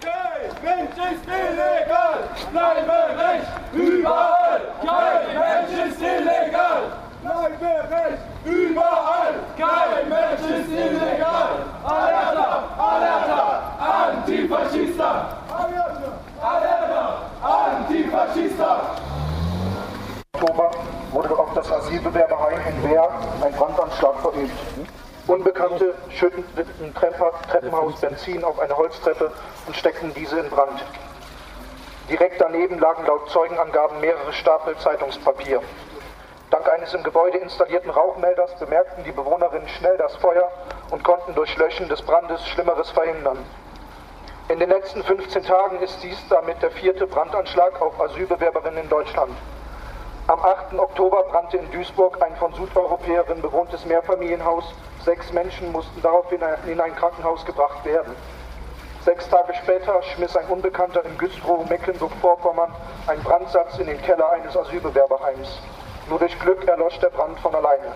Kein 0.00 0.52
Mensch 0.62 0.94
ist 0.94 1.26
illegal, 1.26 2.30
bleibe 2.52 2.92
Recht 3.18 3.48
überall. 3.74 4.60
Kein 4.86 5.34
Mensch 5.34 5.90
ist 5.90 6.00
illegal, 6.00 6.92
bleibe 7.20 7.66
Recht 7.90 8.22
überall. 8.44 9.34
Kein 9.58 10.08
Mensch 10.08 10.60
ist 10.60 10.70
illegal. 10.70 11.66
Alerta, 11.82 12.76
Alerta, 12.78 14.12
Antifaschista. 14.14 15.42
Alerta, 16.42 17.30
Antifaschista. 17.42 18.25
Oktober 20.34 20.70
wurde 21.12 21.38
auf 21.38 21.54
das 21.54 21.72
Asylbewerberheim 21.72 22.60
in 22.68 22.90
Wehr 22.90 23.08
ein 23.42 23.52
Brandanschlag 23.52 24.20
verübt. 24.20 24.52
Unbekannte 25.26 25.94
schütteten 26.10 26.44
im 26.80 26.94
Treppenhaus 26.94 28.00
Benzin 28.00 28.44
auf 28.44 28.58
eine 28.60 28.76
Holztreppe 28.76 29.32
und 29.66 29.76
steckten 29.76 30.12
diese 30.14 30.38
in 30.38 30.50
Brand. 30.50 30.84
Direkt 32.10 32.40
daneben 32.40 32.78
lagen 32.78 33.06
laut 33.06 33.28
Zeugenangaben 33.30 34.00
mehrere 34.00 34.32
Stapel 34.32 34.76
Zeitungspapier. 34.76 35.62
Dank 36.50 36.68
eines 36.68 36.94
im 36.94 37.02
Gebäude 37.02 37.38
installierten 37.38 37.90
Rauchmelders 37.90 38.54
bemerkten 38.58 39.02
die 39.04 39.12
Bewohnerinnen 39.12 39.68
schnell 39.68 39.96
das 39.96 40.14
Feuer 40.16 40.48
und 40.90 41.02
konnten 41.02 41.34
durch 41.34 41.56
Löschen 41.56 41.88
des 41.88 42.02
Brandes 42.02 42.46
Schlimmeres 42.46 42.90
verhindern. 42.90 43.38
In 44.48 44.60
den 44.60 44.70
letzten 44.70 45.02
15 45.02 45.42
Tagen 45.42 45.80
ist 45.80 46.00
dies 46.04 46.16
damit 46.28 46.62
der 46.62 46.70
vierte 46.70 47.04
Brandanschlag 47.08 47.82
auf 47.82 48.00
Asylbewerberinnen 48.00 48.84
in 48.84 48.88
Deutschland. 48.88 49.32
Am 50.28 50.38
8. 50.38 50.78
Oktober 50.78 51.24
brannte 51.24 51.56
in 51.56 51.68
Duisburg 51.72 52.22
ein 52.22 52.36
von 52.36 52.54
Südeuropäerinnen 52.54 53.42
bewohntes 53.42 53.84
Mehrfamilienhaus. 53.86 54.72
Sechs 55.04 55.32
Menschen 55.32 55.72
mussten 55.72 56.00
daraufhin 56.00 56.40
in 56.68 56.80
ein 56.80 56.94
Krankenhaus 56.94 57.44
gebracht 57.44 57.84
werden. 57.84 58.14
Sechs 59.04 59.28
Tage 59.28 59.52
später 59.54 60.00
schmiss 60.14 60.36
ein 60.36 60.46
Unbekannter 60.46 61.04
in 61.04 61.18
Güstrow, 61.18 61.68
Mecklenburg-Vorpommern, 61.68 62.72
einen 63.08 63.24
Brandsatz 63.24 63.78
in 63.80 63.86
den 63.88 64.00
Keller 64.02 64.30
eines 64.30 64.56
Asylbewerberheims. 64.56 65.58
Nur 66.08 66.20
durch 66.20 66.38
Glück 66.38 66.68
erlosch 66.68 67.00
der 67.00 67.10
Brand 67.10 67.40
von 67.40 67.52
alleine. 67.52 67.94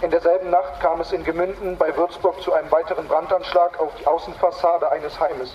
In 0.00 0.10
derselben 0.10 0.50
Nacht 0.50 0.80
kam 0.80 1.00
es 1.00 1.12
in 1.12 1.24
Gemünden 1.24 1.78
bei 1.78 1.96
Würzburg 1.96 2.40
zu 2.42 2.52
einem 2.52 2.70
weiteren 2.70 3.06
Brandanschlag 3.08 3.78
auf 3.80 3.94
die 3.98 4.06
Außenfassade 4.06 4.90
eines 4.90 5.18
Heimes. 5.20 5.54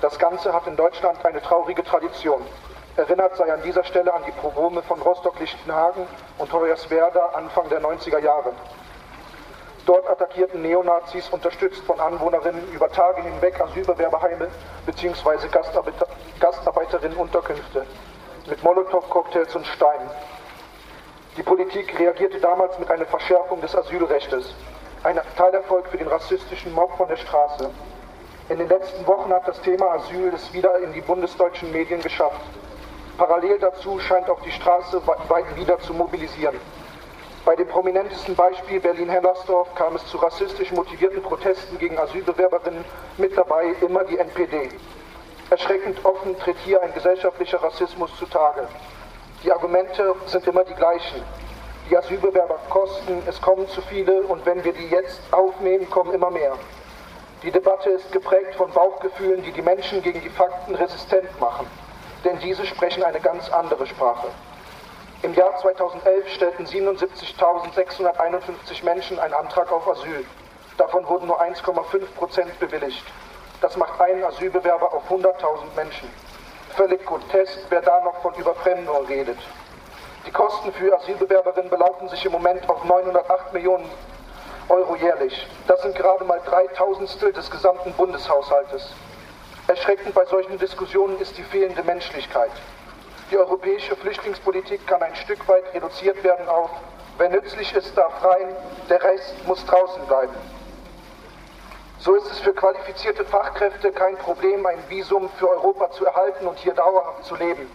Das 0.00 0.18
Ganze 0.18 0.52
hat 0.52 0.66
in 0.66 0.76
Deutschland 0.76 1.24
eine 1.24 1.40
traurige 1.40 1.84
Tradition. 1.84 2.44
Erinnert 2.96 3.36
sei 3.36 3.50
an 3.52 3.62
dieser 3.62 3.84
Stelle 3.84 4.12
an 4.12 4.22
die 4.26 4.32
Pogrome 4.32 4.82
von 4.82 5.00
Rostock-Lichtenhagen 5.00 6.06
und 6.38 6.52
Hoyerswerda 6.52 7.30
Anfang 7.34 7.68
der 7.70 7.80
90er 7.80 8.18
Jahre. 8.18 8.52
Dort 9.86 10.08
attackierten 10.08 10.60
Neonazis, 10.62 11.28
unterstützt 11.30 11.82
von 11.84 11.98
Anwohnerinnen, 11.98 12.72
über 12.72 12.90
Tage 12.90 13.22
hinweg 13.22 13.60
Asylbewerberheime 13.60 14.48
bzw. 14.86 15.48
Gastarbeiter 15.48 16.06
Gastarbeiterinnenunterkünfte 16.38 17.86
mit 18.48 18.62
Molotow-Cocktails 18.62 19.56
und 19.56 19.66
Steinen. 19.66 20.10
Die 21.38 21.42
Politik 21.42 21.98
reagierte 21.98 22.38
damals 22.40 22.78
mit 22.78 22.90
einer 22.90 23.06
Verschärfung 23.06 23.62
des 23.62 23.74
Asylrechtes. 23.74 24.54
Ein 25.02 25.18
Teilerfolg 25.34 25.86
für 25.88 25.96
den 25.96 26.08
rassistischen 26.08 26.74
Mob 26.74 26.94
von 26.98 27.08
der 27.08 27.16
Straße. 27.16 27.70
In 28.50 28.58
den 28.58 28.68
letzten 28.68 29.06
Wochen 29.06 29.32
hat 29.32 29.48
das 29.48 29.58
Thema 29.62 29.92
Asyl 29.92 30.30
es 30.34 30.52
wieder 30.52 30.78
in 30.80 30.92
die 30.92 31.00
bundesdeutschen 31.00 31.72
Medien 31.72 32.02
geschafft. 32.02 32.42
Parallel 33.16 33.58
dazu 33.60 33.98
scheint 33.98 34.28
auch 34.28 34.42
die 34.42 34.50
Straße 34.50 35.00
wieder 35.56 35.78
zu 35.80 35.94
mobilisieren. 35.94 36.60
Bei 37.46 37.56
dem 37.56 37.66
prominentesten 37.66 38.36
Beispiel 38.36 38.80
Berlin-Hellersdorf 38.80 39.74
kam 39.74 39.96
es 39.96 40.06
zu 40.08 40.18
rassistisch 40.18 40.70
motivierten 40.72 41.22
Protesten 41.22 41.78
gegen 41.78 41.98
Asylbewerberinnen, 41.98 42.84
mit 43.16 43.34
dabei 43.38 43.74
immer 43.80 44.04
die 44.04 44.18
NPD. 44.18 44.68
Erschreckend 45.48 46.04
offen 46.04 46.38
tritt 46.38 46.58
hier 46.58 46.82
ein 46.82 46.92
gesellschaftlicher 46.92 47.62
Rassismus 47.62 48.14
zutage. 48.18 48.68
Die 49.44 49.50
Argumente 49.50 50.14
sind 50.26 50.46
immer 50.46 50.62
die 50.62 50.74
gleichen. 50.74 51.20
Die 51.90 51.96
Asylbewerber 51.96 52.60
kosten, 52.70 53.20
es 53.26 53.40
kommen 53.40 53.66
zu 53.68 53.82
viele 53.82 54.22
und 54.22 54.46
wenn 54.46 54.62
wir 54.62 54.72
die 54.72 54.86
jetzt 54.86 55.20
aufnehmen, 55.32 55.90
kommen 55.90 56.14
immer 56.14 56.30
mehr. 56.30 56.52
Die 57.42 57.50
Debatte 57.50 57.90
ist 57.90 58.12
geprägt 58.12 58.54
von 58.54 58.70
Bauchgefühlen, 58.70 59.42
die 59.42 59.50
die 59.50 59.62
Menschen 59.62 60.00
gegen 60.00 60.20
die 60.20 60.28
Fakten 60.28 60.76
resistent 60.76 61.40
machen. 61.40 61.66
Denn 62.24 62.38
diese 62.38 62.64
sprechen 62.64 63.02
eine 63.02 63.18
ganz 63.18 63.50
andere 63.50 63.84
Sprache. 63.84 64.28
Im 65.22 65.34
Jahr 65.34 65.56
2011 65.56 66.28
stellten 66.28 66.64
77.651 66.64 68.84
Menschen 68.84 69.18
einen 69.18 69.34
Antrag 69.34 69.72
auf 69.72 69.88
Asyl. 69.88 70.24
Davon 70.78 71.04
wurden 71.08 71.26
nur 71.26 71.42
1,5 71.42 72.04
Prozent 72.16 72.60
bewilligt. 72.60 73.04
Das 73.60 73.76
macht 73.76 74.00
einen 74.00 74.22
Asylbewerber 74.22 74.94
auf 74.94 75.10
100.000 75.10 75.74
Menschen 75.74 76.08
völlig 76.74 77.04
grotesk, 77.04 77.58
wer 77.68 77.82
da 77.82 78.00
noch 78.00 78.20
von 78.22 78.34
Überfremdung 78.34 79.06
redet. 79.06 79.38
Die 80.26 80.30
Kosten 80.30 80.72
für 80.72 80.94
Asylbewerberinnen 80.94 81.70
belaufen 81.70 82.08
sich 82.08 82.24
im 82.24 82.32
Moment 82.32 82.68
auf 82.68 82.84
908 82.84 83.52
Millionen 83.52 83.90
Euro 84.68 84.96
jährlich. 84.96 85.46
Das 85.66 85.82
sind 85.82 85.94
gerade 85.96 86.24
mal 86.24 86.40
drei 86.44 86.66
Tausendstel 86.68 87.32
des 87.32 87.50
gesamten 87.50 87.92
Bundeshaushaltes. 87.94 88.94
Erschreckend 89.66 90.14
bei 90.14 90.24
solchen 90.26 90.58
Diskussionen 90.58 91.18
ist 91.20 91.36
die 91.36 91.42
fehlende 91.42 91.82
Menschlichkeit. 91.82 92.50
Die 93.30 93.36
europäische 93.36 93.96
Flüchtlingspolitik 93.96 94.86
kann 94.86 95.02
ein 95.02 95.16
Stück 95.16 95.46
weit 95.48 95.64
reduziert 95.74 96.22
werden 96.22 96.48
auf, 96.48 96.70
wer 97.18 97.30
nützlich 97.30 97.74
ist, 97.74 97.96
darf 97.96 98.24
rein, 98.24 98.54
der 98.88 99.02
Rest 99.02 99.46
muss 99.46 99.64
draußen 99.66 100.04
bleiben. 100.06 100.34
So 102.04 102.16
ist 102.16 102.32
es 102.32 102.40
für 102.40 102.52
qualifizierte 102.52 103.24
Fachkräfte 103.24 103.92
kein 103.92 104.16
Problem, 104.16 104.66
ein 104.66 104.82
Visum 104.88 105.30
für 105.38 105.48
Europa 105.48 105.92
zu 105.92 106.04
erhalten 106.04 106.48
und 106.48 106.58
hier 106.58 106.74
dauerhaft 106.74 107.24
zu 107.24 107.36
leben. 107.36 107.70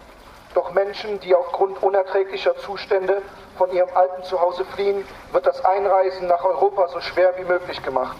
Doch 0.52 0.70
Menschen, 0.74 1.18
die 1.20 1.34
aufgrund 1.34 1.82
unerträglicher 1.82 2.54
Zustände 2.58 3.22
von 3.56 3.72
ihrem 3.72 3.88
alten 3.94 4.22
Zuhause 4.24 4.66
fliehen, 4.66 5.02
wird 5.32 5.46
das 5.46 5.64
Einreisen 5.64 6.26
nach 6.28 6.44
Europa 6.44 6.88
so 6.88 7.00
schwer 7.00 7.38
wie 7.38 7.44
möglich 7.44 7.82
gemacht. 7.82 8.18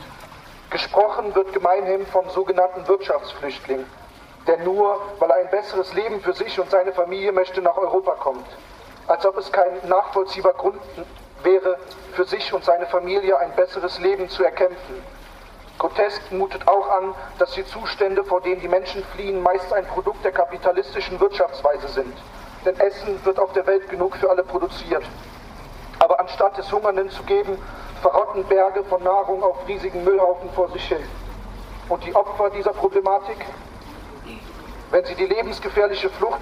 Gesprochen 0.71 1.35
wird 1.35 1.53
gemeinhin 1.53 2.07
vom 2.07 2.27
sogenannten 2.31 2.89
Wirtschaftsflüchtling, 2.89 3.85
der 4.47 4.61
nur, 4.61 4.99
weil 5.19 5.29
er 5.29 5.37
ein 5.37 5.51
besseres 5.51 5.93
Leben 5.93 6.23
für 6.23 6.33
sich 6.33 6.59
und 6.59 6.71
seine 6.71 6.95
Familie 6.95 7.33
möchte, 7.33 7.61
nach 7.61 7.77
Europa 7.77 8.13
kommt. 8.13 8.47
Als 9.09 9.27
ob 9.27 9.37
es 9.37 9.53
kein 9.53 9.87
nachvollziehbarer 9.87 10.57
Grund 10.57 10.81
wäre, 11.43 11.79
für 12.15 12.25
sich 12.25 12.51
und 12.55 12.65
seine 12.65 12.87
Familie 12.87 13.39
ein 13.39 13.55
besseres 13.57 13.99
Leben 13.99 14.31
zu 14.31 14.43
erkämpfen. 14.43 15.18
Protest 15.79 16.33
mutet 16.33 16.67
auch 16.67 16.91
an, 16.91 17.15
dass 17.39 17.53
die 17.53 17.65
Zustände, 17.65 18.25
vor 18.25 18.41
denen 18.41 18.61
die 18.61 18.69
Menschen 18.69 19.05
fliehen, 19.15 19.41
meist 19.43 19.73
ein 19.73 19.87
Produkt 19.87 20.25
der 20.25 20.33
kapitalistischen 20.33 21.21
Wirtschaftsweise 21.21 21.89
sind. 21.89 22.17
Denn 22.65 22.79
Essen 22.81 23.25
wird 23.25 23.39
auf 23.39 23.53
der 23.53 23.67
Welt 23.67 23.89
genug 23.89 24.17
für 24.17 24.29
alle 24.29 24.43
produziert. 24.43 25.05
Aber 26.01 26.19
anstatt 26.19 26.59
es 26.59 26.71
Hungernden 26.73 27.11
zu 27.11 27.23
geben, 27.23 27.57
verrotten 28.03 28.45
Berge 28.45 28.83
von 28.85 29.03
Nahrung 29.05 29.43
auf 29.43 29.57
riesigen 29.69 30.03
Müllhaufen 30.03 30.51
vor 30.51 30.69
sich 30.71 30.85
hin. 30.85 31.05
Und 31.89 32.05
die 32.05 32.15
Opfer 32.15 32.51
dieser 32.51 32.73
Problematik? 32.73 33.47
Wenn 34.91 35.05
sie 35.05 35.15
die 35.15 35.27
lebensgefährliche 35.27 36.09
Flucht 36.11 36.41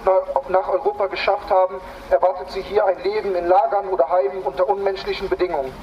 nach 0.48 0.68
Europa 0.68 1.08
geschafft 1.08 1.50
haben, 1.50 1.80
erwartet 2.10 2.50
sie 2.52 2.62
hier 2.62 2.86
ein 2.86 3.02
Leben 3.02 3.34
in 3.34 3.46
Lagern 3.46 3.88
oder 3.88 4.08
Heimen 4.08 4.42
unter 4.42 4.68
unmenschlichen 4.68 5.28
Bedingungen. 5.28 5.74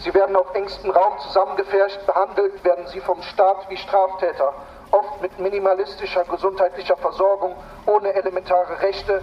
Sie 0.00 0.14
werden 0.14 0.36
auf 0.36 0.54
engstem 0.54 0.90
Raum 0.90 1.18
zusammengefärscht, 1.18 2.06
behandelt 2.06 2.64
werden 2.64 2.86
sie 2.86 3.00
vom 3.00 3.20
Staat 3.22 3.68
wie 3.68 3.76
Straftäter, 3.76 4.54
oft 4.92 5.20
mit 5.20 5.38
minimalistischer 5.38 6.24
gesundheitlicher 6.24 6.96
Versorgung, 6.96 7.56
ohne 7.86 8.14
elementare 8.14 8.80
Rechte 8.80 9.22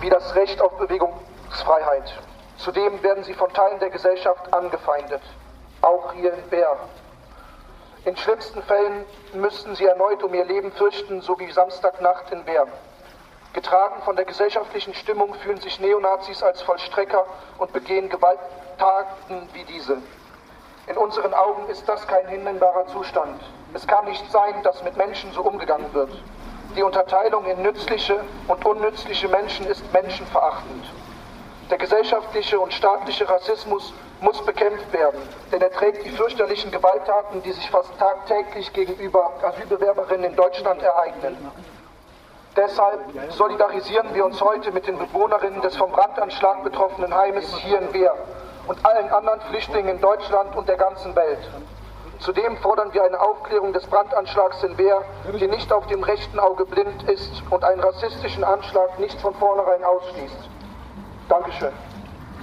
wie 0.00 0.10
das 0.10 0.34
Recht 0.34 0.60
auf 0.60 0.76
Bewegungsfreiheit. 0.78 2.12
Zudem 2.58 3.02
werden 3.02 3.24
sie 3.24 3.34
von 3.34 3.52
Teilen 3.52 3.80
der 3.80 3.90
Gesellschaft 3.90 4.52
angefeindet, 4.52 5.22
auch 5.80 6.12
hier 6.12 6.32
in 6.32 6.48
Bär. 6.48 6.76
In 8.04 8.16
schlimmsten 8.16 8.62
Fällen 8.62 9.04
müssten 9.32 9.74
sie 9.74 9.86
erneut 9.86 10.22
um 10.22 10.34
ihr 10.34 10.44
Leben 10.44 10.72
fürchten, 10.72 11.20
so 11.22 11.38
wie 11.38 11.50
Samstagnacht 11.50 12.30
in 12.32 12.44
Bern. 12.44 12.68
Getragen 13.52 14.00
von 14.02 14.16
der 14.16 14.24
gesellschaftlichen 14.24 14.94
Stimmung 14.94 15.34
fühlen 15.34 15.60
sich 15.60 15.78
Neonazis 15.78 16.42
als 16.42 16.62
Vollstrecker 16.62 17.26
und 17.58 17.72
begehen 17.72 18.08
Gewalttaten 18.08 19.48
wie 19.52 19.64
diese. 19.64 19.98
In 20.86 20.96
unseren 20.96 21.34
Augen 21.34 21.68
ist 21.68 21.86
das 21.88 22.06
kein 22.08 22.26
hinnehmbarer 22.28 22.86
Zustand. 22.86 23.40
Es 23.74 23.86
kann 23.86 24.06
nicht 24.06 24.30
sein, 24.32 24.62
dass 24.62 24.82
mit 24.82 24.96
Menschen 24.96 25.32
so 25.32 25.42
umgegangen 25.42 25.92
wird. 25.92 26.10
Die 26.76 26.82
Unterteilung 26.82 27.44
in 27.44 27.60
nützliche 27.60 28.20
und 28.48 28.64
unnützliche 28.64 29.28
Menschen 29.28 29.66
ist 29.66 29.92
menschenverachtend. 29.92 30.86
Der 31.70 31.76
gesellschaftliche 31.76 32.58
und 32.58 32.72
staatliche 32.72 33.28
Rassismus 33.28 33.92
muss 34.22 34.44
bekämpft 34.44 34.92
werden, 34.92 35.20
denn 35.50 35.60
er 35.60 35.70
trägt 35.70 36.04
die 36.04 36.10
fürchterlichen 36.10 36.70
Gewalttaten, 36.70 37.42
die 37.42 37.52
sich 37.52 37.70
fast 37.70 37.90
tagtäglich 37.98 38.72
gegenüber 38.72 39.30
Asylbewerberinnen 39.42 40.30
in 40.30 40.36
Deutschland 40.36 40.82
ereignen. 40.82 41.50
Deshalb 42.56 43.00
solidarisieren 43.30 44.14
wir 44.14 44.24
uns 44.24 44.40
heute 44.40 44.72
mit 44.72 44.86
den 44.86 44.98
Bewohnerinnen 44.98 45.62
des 45.62 45.76
vom 45.76 45.90
Brandanschlag 45.90 46.62
betroffenen 46.62 47.14
Heimes 47.14 47.56
hier 47.56 47.80
in 47.80 47.92
Wehr 47.94 48.14
und 48.66 48.84
allen 48.84 49.10
anderen 49.10 49.40
Flüchtlingen 49.42 49.96
in 49.96 50.00
Deutschland 50.00 50.54
und 50.54 50.68
der 50.68 50.76
ganzen 50.76 51.16
Welt. 51.16 51.50
Zudem 52.18 52.56
fordern 52.58 52.92
wir 52.92 53.02
eine 53.04 53.18
Aufklärung 53.20 53.72
des 53.72 53.86
Brandanschlags 53.86 54.62
in 54.62 54.78
Wehr, 54.78 55.02
die 55.32 55.48
nicht 55.48 55.72
auf 55.72 55.86
dem 55.86 56.02
rechten 56.02 56.38
Auge 56.38 56.66
blind 56.66 57.02
ist 57.08 57.42
und 57.50 57.64
einen 57.64 57.80
rassistischen 57.80 58.44
Anschlag 58.44 58.98
nicht 58.98 59.20
von 59.20 59.34
vornherein 59.34 59.82
ausschließt. 59.82 60.48
Dankeschön. 61.28 61.72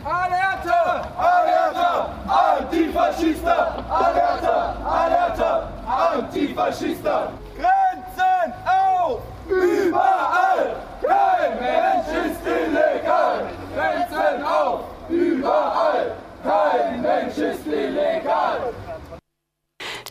Alerta! 0.04 1.08
Alerta! 1.18 2.10
Antifaschista! 2.28 3.76
Alerta! 3.90 4.76
Alerta! 4.86 5.70
Antifaschista! 5.88 7.32
Grenzen 7.56 8.54
auf! 8.66 9.22
Überall! 9.48 10.76
Kein 11.02 11.60
Mensch 11.60 12.32
ist 12.32 12.46
illegal! 12.46 13.50
Grenzen 13.76 14.46
auf! 14.46 14.82
Überall! 15.10 16.16
Kein 16.44 17.02
Mensch 17.02 17.38
ist 17.38 17.66
illegal! 17.66 18.74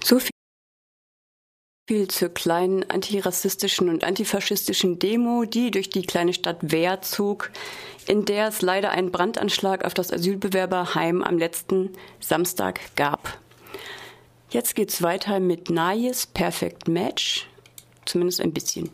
So 0.05 0.19
zur 2.09 2.31
kleinen 2.31 2.89
antirassistischen 2.91 3.89
und 3.89 4.05
antifaschistischen 4.05 4.99
Demo, 4.99 5.45
die 5.45 5.71
durch 5.71 5.91
die 5.91 6.03
kleine 6.03 6.33
Stadt 6.33 6.59
Wehr 6.61 7.03
zog, 7.03 7.51
in 8.07 8.25
der 8.25 8.49
es 8.49 8.63
leider 8.63 8.91
einen 8.91 9.13
Brandanschlag 9.13 9.85
auf 9.85 9.95
das 9.95 10.13
Asylbewerberheim 10.13 11.23
am 11.23 11.39
letzten 11.39 11.91
Samstag 12.21 12.81
gab. 12.97 13.39
Jetzt 14.51 14.75
geht's 14.75 15.03
weiter 15.03 15.41
mit 15.41 15.69
Nayes 15.69 16.27
Perfect 16.27 16.89
Match, 16.89 17.47
zumindest 18.07 18.41
ein 18.41 18.53
bisschen. 18.53 18.91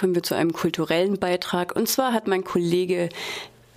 Kommen 0.00 0.14
wir 0.14 0.22
zu 0.22 0.34
einem 0.34 0.54
kulturellen 0.54 1.18
Beitrag. 1.18 1.76
Und 1.76 1.86
zwar 1.86 2.14
hat 2.14 2.26
mein 2.26 2.42
Kollege 2.42 3.10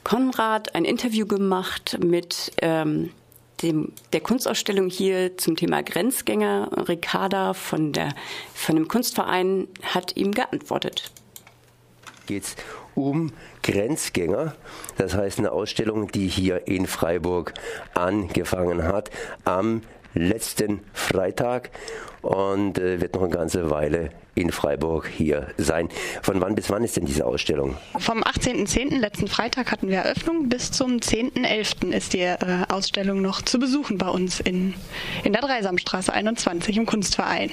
Konrad 0.05 0.73
ein 0.73 0.85
Interview 0.85 1.27
gemacht 1.27 1.97
mit 2.01 2.53
ähm, 2.61 3.09
dem, 3.61 3.91
der 4.13 4.21
Kunstausstellung 4.21 4.89
hier 4.89 5.37
zum 5.37 5.57
Thema 5.57 5.83
Grenzgänger. 5.83 6.69
Ricarda 6.87 7.53
von, 7.53 7.91
der, 7.91 8.15
von 8.53 8.75
dem 8.75 8.87
Kunstverein 8.87 9.67
hat 9.81 10.15
ihm 10.15 10.31
geantwortet. 10.31 11.11
Geht's 12.25 12.55
um 12.95 13.33
Grenzgänger. 13.61 14.55
Das 14.95 15.15
heißt 15.15 15.39
eine 15.39 15.51
Ausstellung, 15.51 16.09
die 16.09 16.27
hier 16.27 16.67
in 16.69 16.87
Freiburg 16.87 17.53
angefangen 17.95 18.83
hat 18.83 19.09
am 19.43 19.81
letzten 20.13 20.79
Freitag 20.93 21.69
und 22.23 22.79
äh, 22.79 22.99
wird 22.99 23.13
noch 23.13 23.21
eine 23.21 23.31
ganze 23.31 23.69
Weile 23.69 24.09
in 24.35 24.51
Freiburg 24.51 25.07
hier 25.07 25.47
sein. 25.57 25.89
Von 26.21 26.41
wann 26.41 26.55
bis 26.55 26.69
wann 26.69 26.83
ist 26.83 26.97
denn 26.97 27.05
diese 27.05 27.25
Ausstellung? 27.25 27.77
Vom 27.99 28.23
18.10. 28.23 28.97
letzten 28.97 29.27
Freitag 29.27 29.71
hatten 29.71 29.89
wir 29.89 29.99
Eröffnung 29.99 30.49
bis 30.49 30.71
zum 30.71 30.97
10.11. 30.97 31.91
ist 31.91 32.13
die 32.13 32.21
äh, 32.21 32.37
Ausstellung 32.69 33.21
noch 33.21 33.43
zu 33.43 33.59
besuchen 33.59 33.97
bei 33.97 34.07
uns 34.07 34.39
in, 34.39 34.73
in 35.23 35.33
der 35.33 35.41
Dreisamstraße 35.41 36.11
21 36.11 36.77
im 36.77 36.85
Kunstverein. 36.85 37.51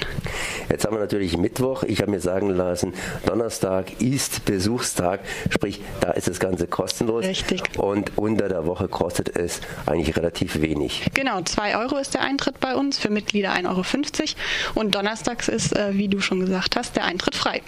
Jetzt 0.70 0.86
haben 0.86 0.94
wir 0.94 1.00
natürlich 1.00 1.36
Mittwoch. 1.36 1.82
Ich 1.82 2.00
habe 2.00 2.12
mir 2.12 2.20
sagen 2.20 2.48
lassen, 2.48 2.94
Donnerstag 3.26 4.00
ist 4.00 4.46
Besuchstag, 4.46 5.20
sprich, 5.50 5.82
da 6.00 6.12
ist 6.12 6.28
das 6.28 6.40
Ganze 6.40 6.66
kostenlos. 6.66 7.26
Richtig. 7.26 7.62
Und 7.78 8.16
unter 8.16 8.48
der 8.48 8.64
Woche 8.64 8.88
kostet 8.88 9.36
es 9.36 9.60
eigentlich 9.84 10.16
relativ 10.16 10.62
wenig. 10.62 11.10
Genau, 11.12 11.42
2 11.42 11.76
Euro 11.76 11.98
ist 11.98 12.14
der 12.14 12.22
Eintritt 12.22 12.58
bei 12.60 12.74
uns, 12.74 12.98
für 12.98 13.10
Mitglieder 13.10 13.52
1,50 13.52 13.66
Euro. 13.66 13.82
Und 14.74 14.94
donnerstags 14.94 15.48
ist, 15.48 15.76
äh, 15.76 15.94
wie 15.94 16.08
du 16.08 16.20
schon 16.20 16.40
gesagt 16.40 16.76
hast, 16.76 16.96
der 16.96 17.04
Eintritt 17.04 17.36
frei. 17.36 17.62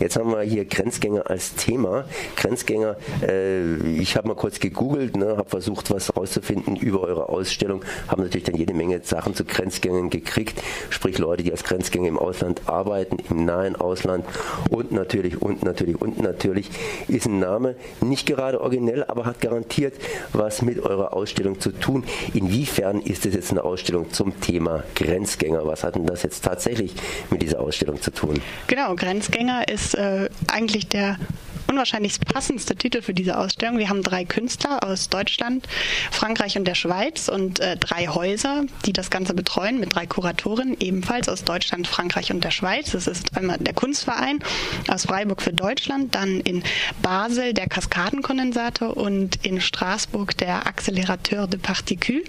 Jetzt 0.00 0.16
haben 0.16 0.30
wir 0.30 0.42
hier 0.42 0.64
Grenzgänger 0.64 1.28
als 1.28 1.54
Thema. 1.54 2.04
Grenzgänger, 2.36 2.96
äh, 3.22 3.76
ich 3.98 4.16
habe 4.16 4.28
mal 4.28 4.34
kurz 4.34 4.60
gegoogelt, 4.60 5.16
ne, 5.16 5.36
habe 5.36 5.48
versucht, 5.48 5.90
was 5.90 6.16
rauszufinden 6.16 6.76
über 6.76 7.00
eure 7.00 7.28
Ausstellung, 7.28 7.84
haben 8.06 8.22
natürlich 8.22 8.44
dann 8.44 8.56
jede 8.56 8.74
Menge 8.74 9.00
Sachen 9.02 9.34
zu 9.34 9.44
Grenzgängern 9.44 10.10
gekriegt, 10.10 10.62
sprich 10.90 11.18
Leute, 11.18 11.42
die 11.42 11.50
als 11.50 11.64
Grenzgänger 11.64 12.08
im 12.08 12.18
Ausland 12.18 12.62
arbeiten, 12.66 13.18
im 13.30 13.44
nahen 13.44 13.76
Ausland 13.76 14.24
und 14.70 14.92
natürlich, 14.92 15.40
und 15.40 15.62
natürlich, 15.62 16.00
und 16.00 16.20
natürlich 16.20 16.70
ist 17.08 17.26
ein 17.26 17.38
Name 17.38 17.74
nicht 18.00 18.26
gerade 18.26 18.60
originell, 18.60 19.04
aber 19.04 19.26
hat 19.26 19.40
garantiert 19.40 19.94
was 20.32 20.62
mit 20.62 20.80
eurer 20.80 21.12
Ausstellung 21.12 21.60
zu 21.60 21.72
tun. 21.72 22.04
Inwiefern 22.34 23.00
ist 23.00 23.26
es 23.26 23.34
jetzt 23.34 23.50
eine 23.50 23.64
Ausstellung 23.64 24.12
zum 24.12 24.40
Thema 24.40 24.84
Grenzgänger? 24.94 25.66
Was 25.66 25.84
hat 25.84 25.96
denn 25.96 26.06
das 26.06 26.22
jetzt 26.22 26.27
tatsächlich 26.30 26.94
mit 27.30 27.42
dieser 27.42 27.60
Ausstellung 27.60 28.00
zu 28.00 28.10
tun? 28.10 28.40
Genau, 28.66 28.94
Grenzgänger 28.94 29.68
ist 29.68 29.94
äh, 29.94 30.28
eigentlich 30.46 30.88
der 30.88 31.18
unwahrscheinlich 31.68 32.18
passendste 32.20 32.76
Titel 32.76 33.02
für 33.02 33.14
diese 33.14 33.38
Ausstellung. 33.38 33.78
Wir 33.78 33.88
haben 33.88 34.02
drei 34.02 34.24
Künstler 34.24 34.82
aus 34.82 35.08
Deutschland, 35.08 35.68
Frankreich 36.10 36.56
und 36.56 36.66
der 36.66 36.74
Schweiz 36.74 37.28
und 37.28 37.60
äh, 37.60 37.76
drei 37.76 38.08
Häuser, 38.08 38.64
die 38.86 38.92
das 38.92 39.10
Ganze 39.10 39.34
betreuen 39.34 39.78
mit 39.78 39.94
drei 39.94 40.06
Kuratoren, 40.06 40.76
ebenfalls 40.80 41.28
aus 41.28 41.44
Deutschland, 41.44 41.86
Frankreich 41.86 42.32
und 42.32 42.42
der 42.42 42.50
Schweiz. 42.50 42.92
Das 42.92 43.06
ist 43.06 43.36
einmal 43.36 43.58
der 43.58 43.74
Kunstverein 43.74 44.38
aus 44.88 45.04
Freiburg 45.04 45.42
für 45.42 45.52
Deutschland, 45.52 46.14
dann 46.14 46.40
in 46.40 46.62
Basel 47.02 47.52
der 47.52 47.68
Kaskadenkondensator 47.68 48.96
und 48.96 49.44
in 49.44 49.60
Straßburg 49.60 50.36
der 50.38 50.66
Accélérateur 50.66 51.46
de 51.46 51.60
Particules. 51.60 52.24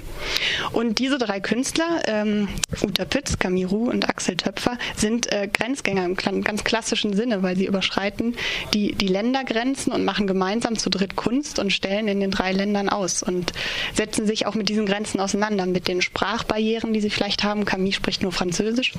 Und 0.73 0.99
diese 0.99 1.17
drei 1.17 1.39
Künstler, 1.39 2.02
ähm, 2.08 2.49
Uta 2.82 3.06
Pütz, 3.06 3.39
Camille 3.39 3.69
und 3.69 4.10
Axel 4.10 4.36
Töpfer, 4.36 4.78
sind 4.95 5.32
äh, 5.32 5.47
Grenzgänger 5.47 6.06
im 6.06 6.43
ganz 6.43 6.63
klassischen 6.63 7.13
Sinne, 7.13 7.43
weil 7.43 7.56
sie 7.56 7.65
überschreiten 7.65 8.36
die, 8.73 8.95
die 8.95 9.08
Ländergrenzen 9.30 9.94
und 9.94 10.06
machen 10.06 10.26
gemeinsam 10.26 10.76
zu 10.78 10.89
dritt 10.89 11.15
Kunst 11.15 11.60
und 11.60 11.72
stellen 11.72 12.08
in 12.08 12.20
den 12.20 12.32
drei 12.32 12.52
Ländern 12.52 12.89
aus 12.89 13.22
und 13.22 13.52
setzen 13.94 14.26
sich 14.26 14.48
auch 14.48 14.56
mit 14.56 14.70
diesen 14.70 14.88
Grenzen 14.88 15.20
auseinander, 15.20 15.68
mit 15.68 15.88
den 15.88 16.02
Sprachbarrieren, 16.02 16.94
die 16.94 17.02
sie 17.02 17.12
vielleicht 17.12 17.44
haben. 17.44 17.65
Camille 17.65 17.94
spricht 17.94 18.24
nur 18.24 18.32
Französisch. 18.32 18.94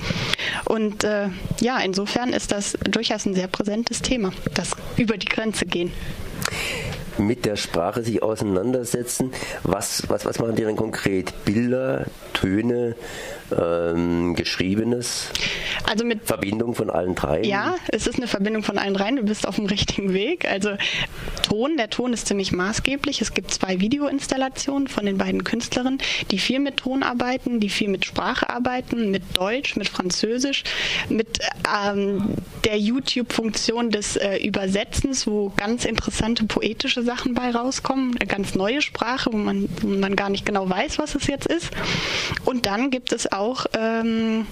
Und 0.65 1.03
äh, 1.03 1.27
ja, 1.59 1.79
insofern 1.79 2.29
ist 2.31 2.51
das 2.53 2.77
durchaus 2.89 3.25
ein 3.25 3.33
sehr 3.33 3.47
präsentes 3.47 4.01
Thema, 4.01 4.31
das 4.53 4.71
über 4.95 5.17
die 5.17 5.27
Grenze 5.27 5.65
gehen 5.65 5.91
mit 7.17 7.45
der 7.45 7.55
Sprache 7.55 8.01
sich 8.01 8.23
auseinandersetzen. 8.23 9.31
Was, 9.63 10.09
was, 10.09 10.25
was 10.25 10.39
machen 10.39 10.55
die 10.55 10.63
denn 10.63 10.75
konkret? 10.75 11.33
Bilder, 11.45 12.05
Töne, 12.33 12.95
ähm, 13.57 14.35
Geschriebenes? 14.35 15.29
Also 15.89 16.05
mit 16.05 16.25
Verbindung 16.25 16.75
von 16.75 16.89
allen 16.89 17.15
dreien? 17.15 17.43
Ja, 17.43 17.75
es 17.89 18.07
ist 18.07 18.17
eine 18.17 18.27
Verbindung 18.27 18.63
von 18.63 18.77
allen 18.77 18.93
dreien. 18.93 19.15
Du 19.15 19.23
bist 19.23 19.47
auf 19.47 19.55
dem 19.55 19.65
richtigen 19.65 20.13
Weg. 20.13 20.49
Also 20.49 20.71
Ton, 21.43 21.77
der 21.77 21.89
Ton 21.89 22.13
ist 22.13 22.27
ziemlich 22.27 22.51
maßgeblich. 22.51 23.21
Es 23.21 23.33
gibt 23.33 23.51
zwei 23.51 23.79
Videoinstallationen 23.79 24.87
von 24.87 25.05
den 25.05 25.17
beiden 25.17 25.43
Künstlerinnen, 25.43 25.99
die 26.29 26.39
viel 26.39 26.59
mit 26.59 26.77
Ton 26.77 27.03
arbeiten, 27.03 27.59
die 27.59 27.69
viel 27.69 27.89
mit 27.89 28.05
Sprache 28.05 28.49
arbeiten, 28.49 29.11
mit 29.11 29.23
Deutsch, 29.33 29.75
mit 29.75 29.89
Französisch, 29.89 30.63
mit 31.09 31.39
ähm, 31.67 32.35
der 32.63 32.77
YouTube-Funktion 32.77 33.89
des 33.89 34.15
äh, 34.15 34.37
Übersetzens, 34.37 35.27
wo 35.27 35.51
ganz 35.57 35.85
interessante 35.85 36.45
poetische 36.45 37.03
Sachen 37.03 37.33
bei 37.33 37.51
rauskommen, 37.51 38.15
eine 38.15 38.27
ganz 38.27 38.55
neue 38.55 38.81
Sprache, 38.81 39.31
wo 39.33 39.37
man, 39.37 39.67
wo 39.81 39.87
man 39.87 40.15
gar 40.15 40.29
nicht 40.29 40.45
genau 40.45 40.69
weiß, 40.69 40.99
was 40.99 41.15
es 41.15 41.27
jetzt 41.27 41.47
ist. 41.47 41.71
Und 42.45 42.65
dann 42.65 42.91
gibt 42.91 43.11
es 43.11 43.31
auch 43.31 43.40
ähm, 43.73 44.47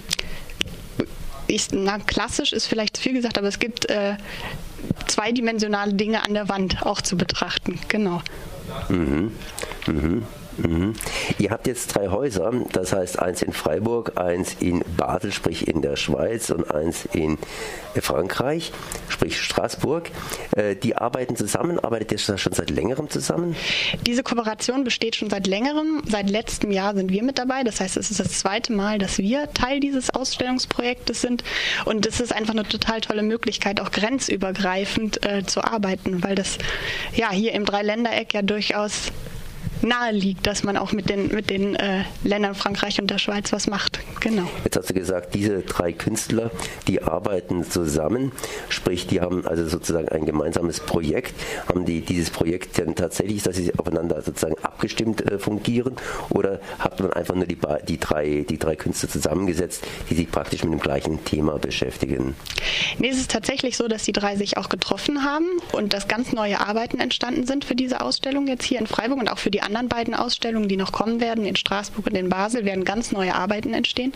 ich, 1.46 1.68
na, 1.72 1.98
klassisch 1.98 2.52
ist 2.52 2.66
vielleicht 2.66 2.96
zu 2.96 3.02
viel 3.02 3.12
gesagt, 3.12 3.38
aber 3.38 3.48
es 3.48 3.58
gibt 3.58 3.88
äh, 3.90 4.16
zweidimensionale 5.08 5.94
Dinge 5.94 6.24
an 6.24 6.34
der 6.34 6.48
Wand 6.48 6.84
auch 6.86 7.00
zu 7.00 7.16
betrachten. 7.16 7.78
Genau. 7.88 8.22
Mhm. 8.88 9.32
Mhm. 9.86 10.22
Mhm. 10.56 10.94
Ihr 11.38 11.50
habt 11.50 11.66
jetzt 11.66 11.94
drei 11.94 12.08
Häuser, 12.08 12.52
das 12.72 12.92
heißt 12.92 13.18
eins 13.18 13.42
in 13.42 13.52
Freiburg, 13.52 14.18
eins 14.18 14.56
in 14.60 14.82
Basel, 14.96 15.32
sprich 15.32 15.68
in 15.68 15.82
der 15.82 15.96
Schweiz 15.96 16.50
und 16.50 16.70
eins 16.70 17.08
in 17.12 17.38
Frankreich, 18.00 18.72
sprich 19.08 19.40
Straßburg. 19.40 20.10
Äh, 20.56 20.76
die 20.76 20.96
arbeiten 20.96 21.36
zusammen, 21.36 21.78
arbeitet 21.78 22.12
ihr 22.12 22.18
schon 22.18 22.52
seit 22.52 22.70
längerem 22.70 23.10
zusammen? 23.10 23.56
Diese 24.06 24.22
Kooperation 24.22 24.84
besteht 24.84 25.16
schon 25.16 25.30
seit 25.30 25.46
längerem. 25.46 26.02
Seit 26.06 26.30
letztem 26.30 26.70
Jahr 26.70 26.94
sind 26.94 27.10
wir 27.10 27.22
mit 27.22 27.38
dabei. 27.38 27.64
Das 27.64 27.80
heißt, 27.80 27.96
es 27.96 28.10
ist 28.10 28.20
das 28.20 28.38
zweite 28.38 28.72
Mal, 28.72 28.98
dass 28.98 29.18
wir 29.18 29.52
Teil 29.52 29.80
dieses 29.80 30.10
Ausstellungsprojektes 30.10 31.20
sind. 31.20 31.44
Und 31.84 32.06
es 32.06 32.20
ist 32.20 32.34
einfach 32.34 32.54
eine 32.54 32.64
total 32.64 33.00
tolle 33.00 33.22
Möglichkeit, 33.22 33.80
auch 33.80 33.90
grenzübergreifend 33.90 35.24
äh, 35.24 35.44
zu 35.44 35.62
arbeiten, 35.64 36.22
weil 36.22 36.34
das 36.34 36.58
ja 37.14 37.30
hier 37.30 37.52
im 37.52 37.64
Dreiländereck 37.64 38.34
ja 38.34 38.42
durchaus 38.42 39.12
nahe 39.82 40.12
liegt, 40.12 40.46
dass 40.46 40.62
man 40.62 40.76
auch 40.76 40.92
mit 40.92 41.08
den, 41.08 41.28
mit 41.28 41.50
den 41.50 41.76
äh, 41.76 42.04
Ländern 42.24 42.54
Frankreich 42.54 43.00
und 43.00 43.10
der 43.10 43.18
Schweiz 43.18 43.52
was 43.52 43.66
macht. 43.66 44.00
Genau. 44.20 44.48
Jetzt 44.64 44.76
hast 44.76 44.90
du 44.90 44.94
gesagt, 44.94 45.34
diese 45.34 45.62
drei 45.62 45.92
Künstler, 45.92 46.50
die 46.86 47.02
arbeiten 47.02 47.64
zusammen, 47.64 48.32
sprich, 48.68 49.06
die 49.06 49.20
haben 49.20 49.46
also 49.46 49.66
sozusagen 49.68 50.08
ein 50.08 50.26
gemeinsames 50.26 50.80
Projekt. 50.80 51.34
Haben 51.68 51.84
die 51.84 52.00
dieses 52.00 52.30
Projekt 52.30 52.78
denn 52.78 52.94
tatsächlich, 52.94 53.42
dass 53.42 53.56
sie 53.56 53.72
aufeinander 53.78 54.20
sozusagen 54.22 54.56
abgestimmt 54.62 55.20
äh, 55.22 55.38
fungieren 55.38 55.96
oder 56.30 56.60
hat 56.78 57.00
man 57.00 57.12
einfach 57.12 57.34
nur 57.34 57.46
die, 57.46 57.58
die, 57.88 57.98
drei, 57.98 58.44
die 58.48 58.58
drei 58.58 58.76
Künstler 58.76 59.08
zusammengesetzt, 59.08 59.86
die 60.08 60.14
sich 60.14 60.30
praktisch 60.30 60.64
mit 60.64 60.72
dem 60.72 60.80
gleichen 60.80 61.24
Thema 61.24 61.58
beschäftigen? 61.58 62.34
Nee, 62.98 63.08
es 63.08 63.18
ist 63.18 63.30
tatsächlich 63.30 63.76
so, 63.76 63.88
dass 63.88 64.04
die 64.04 64.12
drei 64.12 64.36
sich 64.36 64.56
auch 64.56 64.68
getroffen 64.68 65.24
haben 65.24 65.46
und 65.72 65.92
dass 65.92 66.08
ganz 66.08 66.32
neue 66.32 66.60
Arbeiten 66.60 67.00
entstanden 67.00 67.46
sind 67.46 67.64
für 67.64 67.74
diese 67.74 68.00
Ausstellung 68.00 68.46
jetzt 68.46 68.64
hier 68.64 68.78
in 68.78 68.86
Freiburg 68.86 69.18
und 69.18 69.30
auch 69.30 69.38
für 69.38 69.50
die 69.50 69.62
anderen 69.62 69.69
beiden 69.88 70.14
Ausstellungen, 70.14 70.68
die 70.68 70.76
noch 70.76 70.92
kommen 70.92 71.20
werden, 71.20 71.44
in 71.44 71.56
Straßburg 71.56 72.06
und 72.06 72.16
in 72.16 72.28
Basel, 72.28 72.64
werden 72.64 72.84
ganz 72.84 73.12
neue 73.12 73.34
Arbeiten 73.34 73.74
entstehen. 73.74 74.12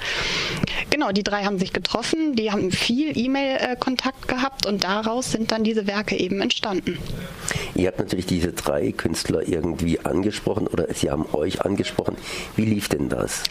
Genau, 0.90 1.12
die 1.12 1.22
drei 1.22 1.44
haben 1.44 1.58
sich 1.58 1.72
getroffen, 1.72 2.34
die 2.36 2.50
haben 2.50 2.70
viel 2.70 3.16
E-Mail-Kontakt 3.16 4.28
gehabt 4.28 4.66
und 4.66 4.84
daraus 4.84 5.32
sind 5.32 5.52
dann 5.52 5.64
diese 5.64 5.86
Werke 5.86 6.16
eben 6.16 6.40
entstanden. 6.40 6.98
Ihr 7.74 7.88
habt 7.88 7.98
natürlich 7.98 8.26
diese 8.26 8.52
drei 8.52 8.92
Künstler 8.92 9.46
irgendwie 9.46 9.98
angesprochen 10.00 10.66
oder 10.66 10.92
sie 10.94 11.10
haben 11.10 11.26
euch 11.32 11.62
angesprochen. 11.62 12.16
Wie 12.56 12.64
lief 12.64 12.88
denn 12.88 13.08
das? 13.08 13.42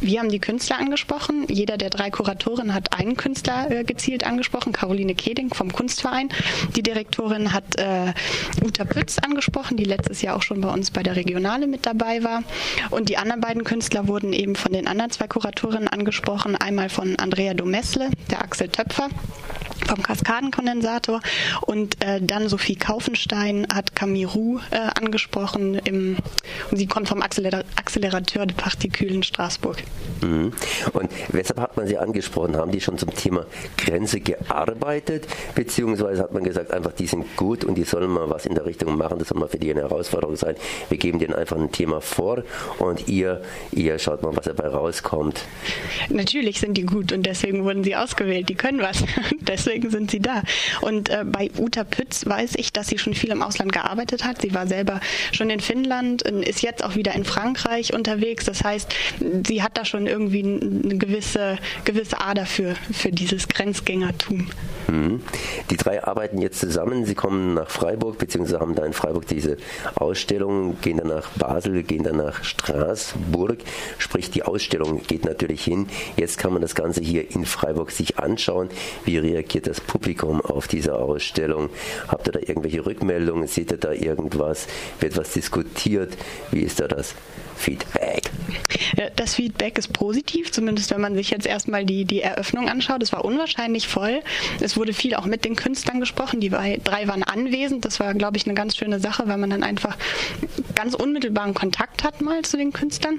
Wir 0.00 0.18
haben 0.18 0.30
die 0.30 0.40
Künstler 0.40 0.78
angesprochen. 0.78 1.46
Jeder 1.48 1.76
der 1.76 1.90
drei 1.90 2.10
Kuratoren 2.10 2.74
hat 2.74 2.98
einen 2.98 3.16
Künstler 3.16 3.70
äh, 3.70 3.84
gezielt 3.84 4.24
angesprochen. 4.24 4.72
Caroline 4.72 5.14
Keding 5.14 5.54
vom 5.54 5.72
Kunstverein. 5.72 6.28
Die 6.76 6.82
Direktorin 6.82 7.52
hat 7.52 7.78
äh, 7.78 8.12
Uta 8.64 8.84
Pütz 8.84 9.18
angesprochen, 9.18 9.76
die 9.76 9.84
letztes 9.84 10.22
Jahr 10.22 10.36
auch 10.36 10.42
schon 10.42 10.60
bei 10.60 10.72
uns 10.72 10.90
bei 10.90 11.02
der 11.02 11.14
Regionale 11.48 11.66
mit 11.66 11.86
dabei 11.86 12.22
war. 12.22 12.42
Und 12.90 13.08
die 13.08 13.16
anderen 13.16 13.40
beiden 13.40 13.64
Künstler 13.64 14.06
wurden 14.06 14.32
eben 14.34 14.54
von 14.54 14.72
den 14.72 14.86
anderen 14.86 15.10
zwei 15.10 15.26
Kuratorinnen 15.26 15.88
angesprochen. 15.88 16.56
Einmal 16.56 16.90
von 16.90 17.16
Andrea 17.16 17.54
Domessle, 17.54 18.10
der 18.30 18.42
Axel 18.42 18.68
Töpfer 18.68 19.08
vom 19.86 20.02
Kaskadenkondensator 20.02 21.20
und 21.62 22.04
äh, 22.04 22.20
dann 22.20 22.48
Sophie 22.48 22.76
Kaufenstein 22.76 23.66
hat 23.72 23.94
Camille 23.94 24.60
äh, 24.70 24.76
angesprochen 25.00 25.76
im, 25.84 26.16
und 26.70 26.76
sie 26.76 26.86
kommt 26.86 27.08
vom 27.08 27.22
Accélérateur 27.22 28.46
de 28.46 28.56
Particules 28.56 29.14
in 29.14 29.22
Straßburg. 29.22 29.82
Mhm. 30.22 30.52
Und 30.92 31.10
weshalb 31.28 31.60
hat 31.60 31.76
man 31.76 31.86
sie 31.86 31.98
angesprochen? 31.98 32.56
Haben 32.56 32.72
die 32.72 32.80
schon 32.80 32.98
zum 32.98 33.14
Thema 33.14 33.46
Grenze 33.76 34.20
gearbeitet, 34.20 35.26
beziehungsweise 35.54 36.22
hat 36.22 36.32
man 36.32 36.44
gesagt, 36.44 36.72
einfach 36.72 36.92
die 36.92 37.06
sind 37.06 37.36
gut 37.36 37.64
und 37.64 37.76
die 37.76 37.84
sollen 37.84 38.10
mal 38.10 38.28
was 38.30 38.46
in 38.46 38.54
der 38.54 38.66
Richtung 38.66 38.96
machen, 38.96 39.18
das 39.18 39.28
soll 39.28 39.38
mal 39.38 39.48
für 39.48 39.58
die 39.58 39.70
eine 39.70 39.82
Herausforderung 39.82 40.36
sein. 40.36 40.56
Wir 40.88 40.98
geben 40.98 41.18
denen 41.18 41.34
einfach 41.34 41.56
ein 41.56 41.72
Thema 41.72 42.00
vor 42.00 42.42
und 42.78 43.08
ihr, 43.08 43.42
ihr 43.72 43.98
schaut 43.98 44.22
mal, 44.22 44.36
was 44.36 44.44
dabei 44.46 44.68
rauskommt. 44.68 45.42
Natürlich 46.08 46.60
sind 46.60 46.74
die 46.74 46.84
gut 46.84 47.12
und 47.12 47.24
deswegen 47.24 47.64
wurden 47.64 47.84
sie 47.84 47.96
ausgewählt, 47.96 48.48
die 48.48 48.54
können 48.54 48.80
was. 48.80 49.04
deswegen 49.40 49.90
sind 49.90 50.10
sie 50.10 50.20
da. 50.20 50.42
Und 50.80 51.08
äh, 51.10 51.24
bei 51.24 51.50
Uta 51.58 51.84
Pütz 51.84 52.26
weiß 52.26 52.52
ich, 52.56 52.72
dass 52.72 52.88
sie 52.88 52.98
schon 52.98 53.14
viel 53.14 53.30
im 53.30 53.42
Ausland 53.42 53.72
gearbeitet 53.72 54.24
hat. 54.24 54.42
Sie 54.42 54.54
war 54.54 54.66
selber 54.66 55.00
schon 55.32 55.50
in 55.50 55.60
Finnland, 55.60 56.22
ist 56.48 56.62
jetzt 56.62 56.82
auch 56.82 56.96
wieder 56.96 57.14
in 57.14 57.24
Frankreich 57.24 57.92
unterwegs. 57.94 58.44
Das 58.44 58.64
heißt, 58.64 58.94
sie 59.46 59.62
hat 59.62 59.76
da 59.76 59.84
schon 59.84 60.06
irgendwie 60.06 60.42
eine 60.42 60.98
gewisse, 60.98 61.58
gewisse 61.84 62.20
Ader 62.20 62.46
für, 62.46 62.74
für 62.92 63.10
dieses 63.10 63.48
Grenzgängertum. 63.48 64.50
Mhm. 64.88 65.20
Die 65.70 65.76
drei 65.76 66.02
arbeiten 66.02 66.38
jetzt 66.38 66.60
zusammen. 66.60 67.04
Sie 67.04 67.14
kommen 67.14 67.54
nach 67.54 67.70
Freiburg, 67.70 68.18
beziehungsweise 68.18 68.60
haben 68.60 68.74
da 68.74 68.84
in 68.84 68.92
Freiburg 68.92 69.26
diese 69.26 69.56
Ausstellung, 69.94 70.80
gehen 70.80 70.96
dann 70.96 71.08
nach 71.08 71.28
Basel, 71.30 71.82
gehen 71.82 72.04
dann 72.04 72.16
nach 72.16 72.42
Straßburg. 72.42 73.58
Sprich, 73.98 74.30
die 74.30 74.42
Ausstellung 74.42 75.02
geht 75.06 75.24
natürlich 75.24 75.62
hin. 75.64 75.88
Jetzt 76.16 76.38
kann 76.38 76.52
man 76.52 76.62
das 76.62 76.74
Ganze 76.74 77.02
hier 77.02 77.30
in 77.30 77.44
Freiburg 77.44 77.90
sich 77.90 78.18
anschauen. 78.18 78.68
Wie 79.04 79.18
reagiert 79.18 79.66
das 79.66 79.80
Publikum 79.80 80.40
auf 80.40 80.68
diese 80.68 80.96
Ausstellung? 80.96 81.68
Habt 82.08 82.26
ihr 82.26 82.32
da 82.32 82.40
irgendwelche 82.40 82.84
Rückmeldungen? 82.84 83.46
Seht 83.46 83.70
ihr 83.70 83.78
da 83.78 83.92
irgendwas? 83.92 84.66
Wird 85.00 85.16
was 85.16 85.32
diskutiert? 85.32 86.16
Wie 86.50 86.60
ist 86.60 86.80
da 86.80 86.88
das? 86.88 87.14
Feedback? 87.56 88.27
Das 89.16 89.34
Feedback 89.34 89.78
ist 89.78 89.92
positiv, 89.92 90.52
zumindest 90.52 90.90
wenn 90.90 91.00
man 91.00 91.14
sich 91.14 91.30
jetzt 91.30 91.46
erstmal 91.46 91.84
die, 91.84 92.04
die 92.04 92.20
Eröffnung 92.20 92.68
anschaut. 92.68 93.02
Es 93.02 93.12
war 93.12 93.24
unwahrscheinlich 93.24 93.88
voll. 93.88 94.22
Es 94.60 94.76
wurde 94.76 94.92
viel 94.92 95.14
auch 95.14 95.26
mit 95.26 95.44
den 95.44 95.56
Künstlern 95.56 96.00
gesprochen. 96.00 96.40
Die 96.40 96.50
drei 96.50 97.08
waren 97.08 97.22
anwesend. 97.22 97.84
Das 97.84 98.00
war, 98.00 98.14
glaube 98.14 98.36
ich, 98.36 98.46
eine 98.46 98.54
ganz 98.54 98.76
schöne 98.76 99.00
Sache, 99.00 99.26
weil 99.26 99.38
man 99.38 99.50
dann 99.50 99.62
einfach 99.62 99.96
ganz 100.74 100.94
unmittelbaren 100.94 101.54
Kontakt 101.54 102.04
hat 102.04 102.20
mal 102.20 102.42
zu 102.42 102.56
den 102.56 102.72
Künstlern. 102.72 103.18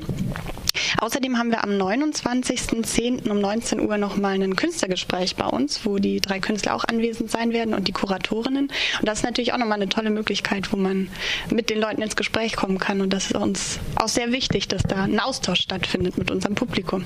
Außerdem 1.00 1.38
haben 1.38 1.52
wir 1.52 1.64
am 1.64 1.72
29.10. 1.72 3.30
um 3.30 3.40
19 3.40 3.80
Uhr 3.80 3.98
nochmal 3.98 4.42
ein 4.42 4.56
Künstlergespräch 4.56 5.36
bei 5.36 5.46
uns, 5.46 5.86
wo 5.86 5.98
die 5.98 6.20
drei 6.20 6.40
Künstler 6.40 6.76
auch 6.76 6.84
anwesend 6.86 7.32
sein 7.32 7.54
werden 7.54 7.74
und 7.74 7.88
die 7.88 7.92
Kuratorinnen. 7.92 8.70
Und 9.00 9.08
das 9.08 9.20
ist 9.20 9.24
natürlich 9.26 9.54
auch 9.54 9.58
nochmal 9.58 9.82
eine 9.82 9.90
tolle 9.90 10.10
Möglichkeit, 10.10 10.72
wo 10.72 10.78
man 10.78 11.10
mit 11.50 11.70
den 11.70 11.80
Leuten 11.80 12.02
ins 12.02 12.16
Gespräch 12.16 12.56
kommen 12.56 12.80
kann. 12.80 13.02
Und 13.02 13.12
das 13.12 13.26
ist 13.26 13.36
uns 13.36 13.80
auch 13.96 14.08
sehr 14.08 14.32
wichtig, 14.32 14.68
dass 14.68 14.84
da 14.84 15.04
ein 15.04 15.20
Austausch 15.20 15.62
stattfindet 15.62 16.18
mit 16.18 16.32
unserem 16.32 16.56
Publikum. 16.56 17.06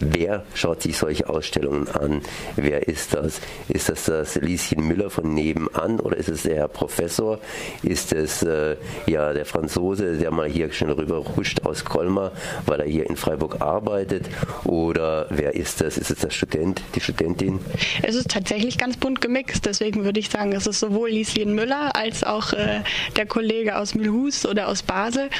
Wer 0.00 0.44
schaut 0.54 0.82
sich 0.82 0.98
solche 0.98 1.28
Ausstellungen 1.28 1.88
an? 1.88 2.20
Wer 2.56 2.86
ist 2.86 3.14
das? 3.14 3.40
Ist 3.68 3.88
das 3.88 4.04
das 4.04 4.34
Lieschen 4.36 4.86
Müller 4.86 5.08
von 5.08 5.32
nebenan 5.32 6.00
oder 6.00 6.18
ist 6.18 6.28
es 6.28 6.42
der 6.42 6.56
Herr 6.56 6.68
Professor? 6.68 7.38
Ist 7.82 8.12
es 8.12 8.42
äh, 8.42 8.76
ja 9.06 9.32
der 9.32 9.46
Franzose, 9.46 10.18
der 10.18 10.30
mal 10.30 10.48
hier 10.48 10.70
schnell 10.70 10.92
rüber 10.92 11.16
ruscht 11.16 11.62
aus 11.64 11.84
Colmar, 11.84 12.32
weil 12.66 12.80
er 12.80 12.85
hier 12.86 13.08
in 13.08 13.16
Freiburg 13.16 13.60
arbeitet? 13.60 14.28
Oder 14.64 15.26
wer 15.30 15.54
ist 15.54 15.80
das? 15.80 15.98
Ist 15.98 16.10
es 16.10 16.18
der 16.18 16.30
Student, 16.30 16.82
die 16.94 17.00
Studentin? 17.00 17.60
Es 18.02 18.14
ist 18.14 18.30
tatsächlich 18.30 18.78
ganz 18.78 18.96
bunt 18.96 19.20
gemixt, 19.20 19.66
deswegen 19.66 20.04
würde 20.04 20.20
ich 20.20 20.30
sagen, 20.30 20.52
es 20.52 20.66
ist 20.66 20.80
sowohl 20.80 21.10
Lieschen 21.10 21.54
Müller 21.54 21.94
als 21.96 22.24
auch 22.24 22.52
äh, 22.52 22.80
der 23.16 23.26
Kollege 23.26 23.78
aus 23.78 23.94
Milhus 23.94 24.46
oder 24.46 24.68
aus 24.68 24.82
Basel 24.82 25.30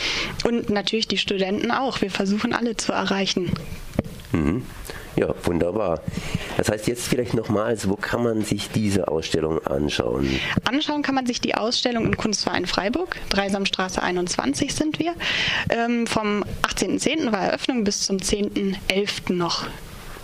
und 0.45 0.71
natürlich 0.71 1.09
die 1.09 1.19
Studenten 1.19 1.71
auch. 1.71 2.01
Wir 2.01 2.11
versuchen 2.11 2.53
alle 2.53 2.77
zu 2.77 2.93
erreichen. 2.93 3.53
Mhm. 4.33 4.65
Ja, 5.17 5.35
wunderbar. 5.45 6.01
Das 6.59 6.69
heißt 6.69 6.87
jetzt 6.87 7.09
vielleicht 7.09 7.35
nochmals, 7.35 7.89
wo 7.89 7.97
kann 7.97 8.23
man 8.23 8.43
sich 8.43 8.71
diese 8.71 9.09
Ausstellung 9.09 9.65
anschauen? 9.67 10.29
Anschauen 10.65 11.03
kann 11.03 11.15
man 11.15 11.27
sich 11.27 11.41
die 11.41 11.55
Ausstellung 11.55 12.05
im 12.05 12.17
Kunstverein 12.17 12.67
Freiburg, 12.67 13.17
Dreisamstraße 13.31 14.03
21 14.03 14.75
sind 14.75 14.99
wir. 14.99 15.15
Ähm, 15.71 16.07
vom 16.07 16.45
18.10. 16.63 17.33
war 17.33 17.41
Eröffnung 17.41 17.85
bis 17.85 18.03
zum 18.03 18.19
10.11. 18.19 19.33
noch 19.33 19.67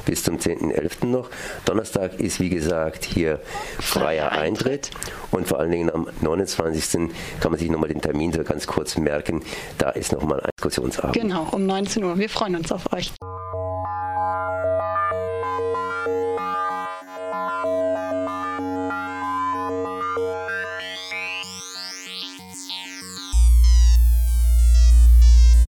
bis 0.04 0.24
zum 0.24 0.36
10.11. 0.36 1.06
noch. 1.06 1.30
Donnerstag 1.64 2.18
ist, 2.18 2.40
wie 2.40 2.48
gesagt, 2.48 3.04
hier 3.04 3.40
freier 3.78 4.32
Eintritt. 4.32 4.90
Und 5.30 5.46
vor 5.46 5.60
allen 5.60 5.70
Dingen 5.70 5.90
am 5.90 6.08
29. 6.20 7.10
kann 7.40 7.52
man 7.52 7.58
sich 7.58 7.70
nochmal 7.70 7.88
den 7.88 8.00
Termin 8.00 8.32
so 8.32 8.42
ganz 8.42 8.66
kurz 8.66 8.96
merken. 8.96 9.42
Da 9.78 9.90
ist 9.90 10.12
nochmal 10.12 10.40
ein 10.40 10.50
Diskussionsabend. 10.56 11.14
Genau, 11.14 11.46
um 11.52 11.66
19 11.66 12.04
Uhr. 12.04 12.18
Wir 12.18 12.28
freuen 12.28 12.56
uns 12.56 12.72
auf 12.72 12.92
euch. 12.92 13.12